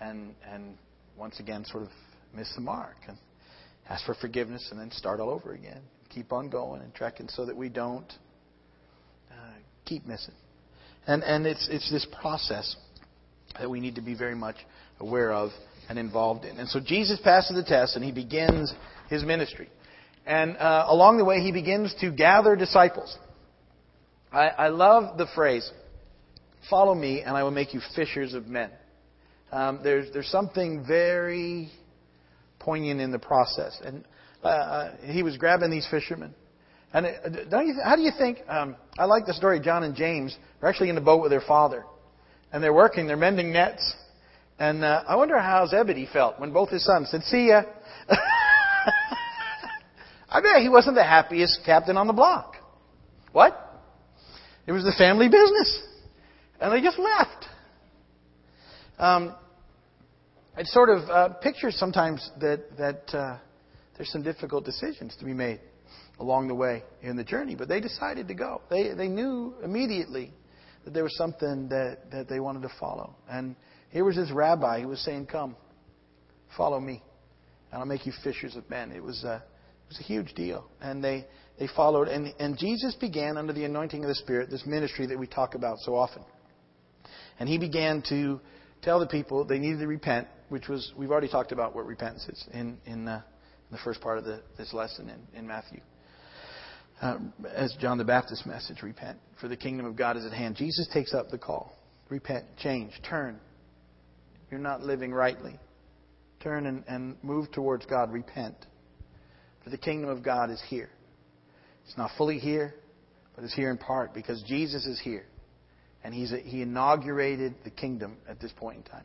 and, 0.00 0.34
and 0.50 0.76
once 1.16 1.38
again 1.40 1.64
sort 1.64 1.84
of 1.84 1.90
miss 2.34 2.52
the 2.54 2.60
mark 2.60 2.96
and 3.06 3.16
ask 3.88 4.04
for 4.04 4.14
forgiveness 4.14 4.68
and 4.70 4.80
then 4.80 4.90
start 4.90 5.20
all 5.20 5.30
over 5.30 5.52
again? 5.52 5.82
Keep 6.10 6.32
on 6.32 6.50
going 6.50 6.82
and 6.82 6.92
trekking 6.94 7.28
so 7.28 7.44
that 7.46 7.56
we 7.56 7.68
don't 7.68 8.12
uh, 9.30 9.54
keep 9.84 10.06
missing. 10.06 10.34
And, 11.06 11.22
and 11.22 11.46
it's, 11.46 11.68
it's 11.70 11.90
this 11.90 12.06
process 12.20 12.76
that 13.58 13.70
we 13.70 13.80
need 13.80 13.94
to 13.94 14.02
be 14.02 14.14
very 14.14 14.34
much 14.34 14.56
aware 15.00 15.32
of 15.32 15.50
and 15.88 15.98
involved 15.98 16.44
in. 16.44 16.58
And 16.58 16.68
so 16.68 16.80
Jesus 16.80 17.18
passes 17.22 17.56
the 17.56 17.62
test 17.62 17.96
and 17.96 18.04
he 18.04 18.12
begins 18.12 18.72
his 19.08 19.24
ministry. 19.24 19.68
And 20.28 20.58
uh, 20.58 20.84
along 20.88 21.16
the 21.16 21.24
way, 21.24 21.40
he 21.40 21.52
begins 21.52 21.94
to 22.00 22.12
gather 22.12 22.54
disciples. 22.54 23.16
I, 24.30 24.48
I, 24.48 24.68
love 24.68 25.16
the 25.16 25.26
phrase, 25.34 25.68
follow 26.68 26.94
me 26.94 27.22
and 27.22 27.34
I 27.34 27.42
will 27.44 27.50
make 27.50 27.72
you 27.72 27.80
fishers 27.96 28.34
of 28.34 28.46
men. 28.46 28.70
Um, 29.50 29.80
there's, 29.82 30.12
there's 30.12 30.28
something 30.28 30.84
very 30.86 31.70
poignant 32.58 33.00
in 33.00 33.10
the 33.10 33.18
process. 33.18 33.80
And 33.82 34.04
uh, 34.44 34.48
uh 34.48 34.96
he 35.06 35.22
was 35.22 35.38
grabbing 35.38 35.70
these 35.70 35.88
fishermen. 35.90 36.34
And 36.92 37.06
uh, 37.06 37.60
you, 37.60 37.80
how 37.82 37.96
do 37.96 38.02
you 38.02 38.12
think? 38.18 38.40
Um, 38.48 38.76
I 38.98 39.06
like 39.06 39.24
the 39.24 39.32
story. 39.32 39.60
John 39.60 39.82
and 39.82 39.96
James 39.96 40.36
are 40.60 40.68
actually 40.68 40.90
in 40.90 40.94
the 40.94 41.00
boat 41.00 41.22
with 41.22 41.30
their 41.30 41.40
father, 41.40 41.84
and 42.52 42.62
they're 42.62 42.72
working. 42.72 43.06
They're 43.06 43.18
mending 43.18 43.52
nets, 43.52 43.94
and 44.58 44.82
uh, 44.82 45.04
I 45.06 45.16
wonder 45.16 45.38
how 45.38 45.66
Zebedee 45.66 46.08
felt 46.10 46.40
when 46.40 46.50
both 46.50 46.70
his 46.70 46.86
sons 46.86 47.10
said, 47.10 47.24
"See 47.24 47.48
ya." 47.48 47.64
I 50.28 50.40
bet 50.40 50.60
he 50.60 50.68
wasn't 50.68 50.96
the 50.96 51.04
happiest 51.04 51.60
captain 51.64 51.96
on 51.96 52.06
the 52.06 52.12
block. 52.12 52.56
What? 53.32 53.64
It 54.66 54.72
was 54.72 54.84
the 54.84 54.94
family 54.98 55.28
business, 55.28 55.82
and 56.60 56.72
they 56.72 56.82
just 56.82 56.98
left. 56.98 57.46
Um, 58.98 59.34
sort 60.64 60.90
of 60.90 61.08
uh, 61.08 61.28
sometimes 61.70 62.30
that 62.40 62.76
that 62.76 63.16
uh, 63.16 63.38
there's 63.96 64.10
some 64.10 64.22
difficult 64.22 64.64
decisions 64.64 65.16
to 65.18 65.24
be 65.24 65.32
made 65.32 65.60
along 66.18 66.48
the 66.48 66.54
way 66.54 66.82
in 67.00 67.16
the 67.16 67.24
journey, 67.24 67.54
but 67.54 67.68
they 67.68 67.80
decided 67.80 68.28
to 68.28 68.34
go. 68.34 68.60
They 68.68 68.92
they 68.92 69.08
knew 69.08 69.54
immediately 69.62 70.32
that 70.84 70.92
there 70.92 71.04
was 71.04 71.16
something 71.16 71.68
that 71.68 72.10
that 72.10 72.28
they 72.28 72.40
wanted 72.40 72.62
to 72.62 72.70
follow, 72.78 73.14
and 73.30 73.56
here 73.90 74.04
was 74.04 74.16
this 74.16 74.30
rabbi 74.30 74.80
who 74.80 74.88
was 74.88 75.00
saying, 75.00 75.26
Come, 75.26 75.56
follow 76.56 76.80
me, 76.80 77.02
and 77.72 77.80
I'll 77.80 77.86
make 77.86 78.04
you 78.04 78.12
fishers 78.22 78.56
of 78.56 78.68
men. 78.68 78.92
It 78.92 79.02
was 79.02 79.24
it 79.24 79.40
was 79.88 79.98
a 79.98 80.02
huge 80.02 80.34
deal. 80.34 80.68
And 80.80 81.02
they, 81.02 81.26
they 81.58 81.68
followed. 81.74 82.08
And, 82.08 82.32
and 82.38 82.58
Jesus 82.58 82.94
began, 82.94 83.36
under 83.36 83.52
the 83.52 83.64
anointing 83.64 84.02
of 84.04 84.08
the 84.08 84.14
Spirit, 84.14 84.50
this 84.50 84.64
ministry 84.66 85.06
that 85.06 85.18
we 85.18 85.26
talk 85.26 85.54
about 85.54 85.78
so 85.80 85.94
often. 85.94 86.22
And 87.38 87.48
he 87.48 87.58
began 87.58 88.02
to 88.08 88.40
tell 88.82 89.00
the 89.00 89.06
people 89.06 89.44
they 89.44 89.58
needed 89.58 89.80
to 89.80 89.86
repent, 89.86 90.28
which 90.48 90.68
was, 90.68 90.92
we've 90.96 91.10
already 91.10 91.28
talked 91.28 91.52
about 91.52 91.74
what 91.74 91.86
repentance 91.86 92.26
is 92.28 92.48
in, 92.52 92.78
in, 92.86 93.08
uh, 93.08 93.22
in 93.70 93.76
the 93.76 93.82
first 93.84 94.00
part 94.00 94.18
of 94.18 94.24
the, 94.24 94.42
this 94.56 94.72
lesson 94.72 95.08
in, 95.08 95.38
in 95.38 95.46
Matthew. 95.46 95.80
Uh, 97.00 97.18
as 97.54 97.76
John 97.80 97.96
the 97.96 98.04
Baptist's 98.04 98.44
message, 98.44 98.82
repent, 98.82 99.18
for 99.40 99.46
the 99.46 99.56
kingdom 99.56 99.86
of 99.86 99.94
God 99.94 100.16
is 100.16 100.26
at 100.26 100.32
hand. 100.32 100.56
Jesus 100.56 100.88
takes 100.92 101.14
up 101.14 101.28
the 101.30 101.38
call. 101.38 101.72
Repent, 102.10 102.44
change, 102.58 102.90
turn, 103.08 103.38
you're 104.50 104.60
not 104.60 104.82
living 104.82 105.12
rightly. 105.12 105.58
Turn 106.40 106.66
and, 106.66 106.84
and 106.88 107.16
move 107.22 107.50
towards 107.52 107.84
God. 107.86 108.12
Repent. 108.12 108.54
For 109.64 109.70
the 109.70 109.78
kingdom 109.78 110.10
of 110.10 110.22
God 110.22 110.50
is 110.50 110.62
here. 110.68 110.90
It's 111.86 111.96
not 111.96 112.10
fully 112.16 112.38
here, 112.38 112.74
but 113.34 113.44
it's 113.44 113.54
here 113.54 113.70
in 113.70 113.78
part 113.78 114.14
because 114.14 114.42
Jesus 114.46 114.86
is 114.86 115.00
here. 115.00 115.24
And 116.04 116.14
he's 116.14 116.32
he 116.44 116.62
inaugurated 116.62 117.54
the 117.64 117.70
kingdom 117.70 118.18
at 118.28 118.40
this 118.40 118.52
point 118.56 118.78
in 118.78 118.82
time. 118.84 119.04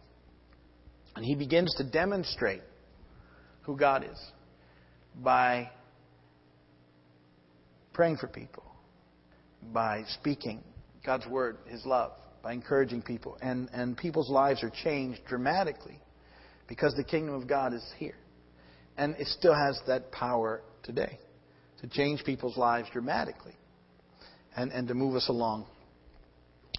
And 1.15 1.25
he 1.25 1.35
begins 1.35 1.73
to 1.77 1.83
demonstrate 1.83 2.61
who 3.63 3.77
God 3.77 4.03
is 4.03 4.19
by 5.21 5.69
praying 7.93 8.17
for 8.17 8.27
people, 8.27 8.63
by 9.71 10.03
speaking 10.19 10.63
God's 11.05 11.27
word, 11.27 11.57
His 11.67 11.85
love, 11.85 12.11
by 12.41 12.53
encouraging 12.53 13.01
people. 13.01 13.37
And, 13.41 13.69
and 13.73 13.97
people's 13.97 14.29
lives 14.29 14.63
are 14.63 14.71
changed 14.83 15.21
dramatically 15.27 15.99
because 16.67 16.93
the 16.95 17.03
kingdom 17.03 17.35
of 17.35 17.47
God 17.47 17.73
is 17.73 17.83
here. 17.97 18.15
And 18.97 19.15
it 19.17 19.27
still 19.27 19.53
has 19.53 19.79
that 19.87 20.11
power 20.11 20.61
today 20.83 21.19
to 21.81 21.87
change 21.87 22.23
people's 22.23 22.57
lives 22.57 22.87
dramatically 22.91 23.55
and, 24.55 24.71
and 24.71 24.87
to 24.87 24.93
move 24.93 25.15
us 25.15 25.29
along 25.29 25.65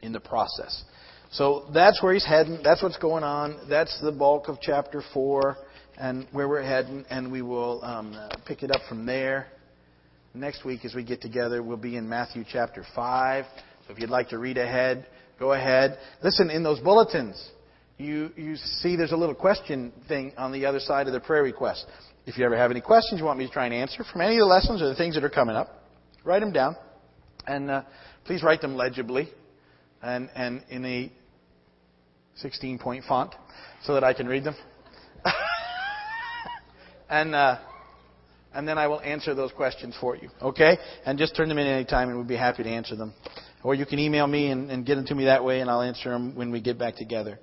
in 0.03 0.13
the 0.13 0.21
process. 0.21 0.85
So 1.33 1.69
that's 1.75 2.03
where 2.03 2.15
he's 2.15 2.27
heading. 2.27 2.61
That's 2.63 2.83
what's 2.83 2.99
going 2.99 3.25
on. 3.25 3.67
That's 3.69 4.01
the 4.01 4.13
bulk 4.13 4.49
of 4.49 4.59
chapter 4.61 5.03
4 5.13 5.57
and 5.99 6.27
where 6.33 6.49
we're 6.49 6.63
heading. 6.63 7.05
And 7.11 7.33
we 7.33 7.43
will 7.43 7.83
um, 7.85 8.17
pick 8.47 8.63
it 8.63 8.71
up 8.71 8.83
from 8.89 9.07
there. 9.07 9.49
Next 10.33 10.65
week, 10.65 10.85
as 10.85 10.95
we 10.95 11.05
get 11.05 11.21
together, 11.21 11.63
we'll 11.63 11.77
be 11.77 11.97
in 11.97 12.09
Matthew 12.09 12.45
chapter 12.51 12.85
5. 12.95 13.45
So 13.87 13.93
if 13.93 13.99
you'd 13.99 14.11
like 14.11 14.31
to 14.31 14.39
read 14.39 14.59
ahead, 14.59 15.07
Go 15.39 15.53
ahead. 15.53 15.99
Listen, 16.23 16.51
in 16.51 16.63
those 16.63 16.81
bulletins, 16.81 17.51
you, 17.99 18.31
you 18.37 18.57
see 18.57 18.97
there's 18.97 19.13
a 19.13 19.17
little 19.17 19.35
question 19.35 19.93
thing 20.09 20.33
on 20.37 20.53
the 20.53 20.67
other 20.67 20.81
side 20.81 21.07
of 21.07 21.13
the 21.13 21.21
prayer 21.21 21.43
request. 21.43 21.87
If 22.27 22.37
you 22.37 22.45
ever 22.45 22.57
have 22.57 22.71
any 22.71 22.81
questions 22.81 23.21
you 23.21 23.25
want 23.25 23.39
me 23.39 23.47
to 23.47 23.53
try 23.53 23.67
and 23.67 23.75
answer 23.75 24.05
from 24.11 24.21
any 24.21 24.35
of 24.35 24.41
the 24.41 24.47
lessons 24.47 24.83
or 24.83 24.89
the 24.89 24.97
things 24.97 25.15
that 25.15 25.23
are 25.23 25.31
coming 25.31 25.55
up, 25.55 25.69
write 26.25 26.41
them 26.41 26.53
down. 26.53 26.77
And 27.47 27.71
uh, 27.71 27.83
please 28.25 28.43
write 28.43 28.61
them 28.61 28.75
legibly 28.75 29.29
and, 30.03 30.29
and 30.35 30.65
in 30.71 30.85
a 30.85 31.13
16 32.37 32.79
point 32.79 33.05
font 33.07 33.35
so 33.85 33.95
that 33.95 34.03
I 34.03 34.13
can 34.13 34.27
read 34.27 34.45
them. 34.45 34.57
and, 37.09 37.35
uh, 37.35 37.59
and 38.55 38.67
then 38.67 38.77
I 38.77 38.89
will 38.89 39.01
answer 39.03 39.35
those 39.35 39.53
questions 39.53 39.95
for 40.01 40.17
you. 40.17 40.31
Okay? 40.43 40.79
And 41.07 41.17
just 41.17 41.37
turn 41.37 41.49
them 41.49 41.59
in 41.59 41.67
any 41.67 41.85
time 41.85 42.09
and 42.09 42.19
we'd 42.19 42.27
be 42.27 42.37
happy 42.37 42.65
to 42.65 42.69
answer 42.69 42.97
them. 42.97 43.15
Or 43.63 43.75
you 43.75 43.87
can 43.87 44.01
email 44.01 44.27
me 44.27 44.51
and, 44.51 44.71
and 44.71 44.85
get 44.85 44.97
them 44.97 45.07
to 45.07 45.15
me 45.15 45.25
that 45.25 45.43
way, 45.43 45.61
and 45.61 45.71
I'll 45.71 45.81
answer 45.81 46.11
them 46.11 46.35
when 46.35 46.51
we 46.51 46.61
get 46.61 46.79
back 46.79 46.97
together 46.97 47.39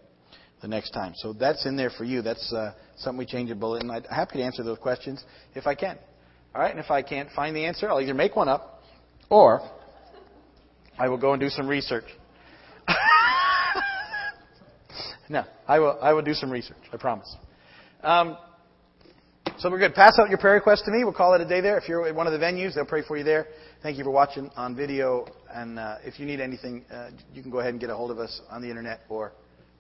the 0.62 0.67
next 0.67 0.91
time. 0.91 1.13
So 1.15 1.34
that's 1.34 1.65
in 1.65 1.76
there 1.76 1.89
for 1.89 2.04
you. 2.04 2.21
That's 2.21 2.52
uh, 2.54 2.74
something 2.97 3.17
we 3.19 3.26
change 3.26 3.50
a 3.52 3.56
bullet, 3.56 3.84
and 3.84 3.91
I'm 3.91 4.04
happy 4.04 4.38
to 4.38 4.43
answer 4.43 4.63
those 4.63 4.80
questions 4.80 5.24
if 5.56 5.67
I 5.67 5.76
can. 5.76 5.97
All 6.54 6.62
right, 6.62 6.71
and 6.71 6.80
if 6.80 6.91
I 6.91 7.02
can't 7.02 7.30
find 7.32 7.56
the 7.56 7.65
answer, 7.65 7.89
I'll 7.89 8.02
either 8.02 8.13
make 8.13 8.36
one 8.36 8.50
up, 8.50 8.84
or 9.30 9.62
I 11.00 11.08
will 11.08 11.17
go 11.17 11.34
and 11.34 11.39
do 11.39 11.50
some 11.50 11.67
research. 11.67 12.06
No, 15.32 15.45
I 15.65 15.80
will. 15.80 15.97
I 16.02 16.12
will 16.12 16.24
do 16.24 16.34
some 16.34 16.52
research. 16.52 16.76
I 16.91 16.97
promise. 16.97 17.34
Um, 18.04 18.38
so 19.60 19.71
we're 19.71 19.80
good. 19.80 19.93
Pass 19.93 20.19
out 20.19 20.28
your 20.28 20.38
prayer 20.38 20.56
request 20.56 20.84
to 20.86 20.91
me. 20.91 21.06
We'll 21.06 21.13
call 21.13 21.36
it 21.36 21.41
a 21.41 21.47
day 21.47 21.62
there. 21.62 21.78
If 21.78 21.88
you're 21.88 22.06
at 22.06 22.13
one 22.13 22.28
of 22.28 22.34
the 22.34 22.39
venues, 22.39 22.76
they'll 22.76 22.84
pray 22.84 23.02
for 23.08 23.15
you 23.15 23.24
there. 23.24 23.47
Thank 23.82 23.97
you 23.97 24.04
for 24.04 24.12
watching 24.12 24.52
on 24.58 24.76
video. 24.76 25.26
And 25.50 25.80
uh, 25.80 26.00
if 26.04 26.19
you 26.19 26.26
need 26.26 26.41
anything, 26.41 26.84
uh, 26.91 27.12
you 27.34 27.41
can 27.41 27.50
go 27.50 27.60
ahead 27.60 27.71
and 27.71 27.80
get 27.80 27.89
a 27.89 27.95
hold 27.95 28.12
of 28.12 28.19
us 28.19 28.41
on 28.50 28.62
the 28.62 28.67
internet 28.67 29.02
or 29.08 29.32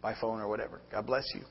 by 0.01 0.13
phone 0.19 0.39
or 0.39 0.47
whatever. 0.47 0.81
God 0.91 1.05
bless 1.05 1.25
you. 1.35 1.41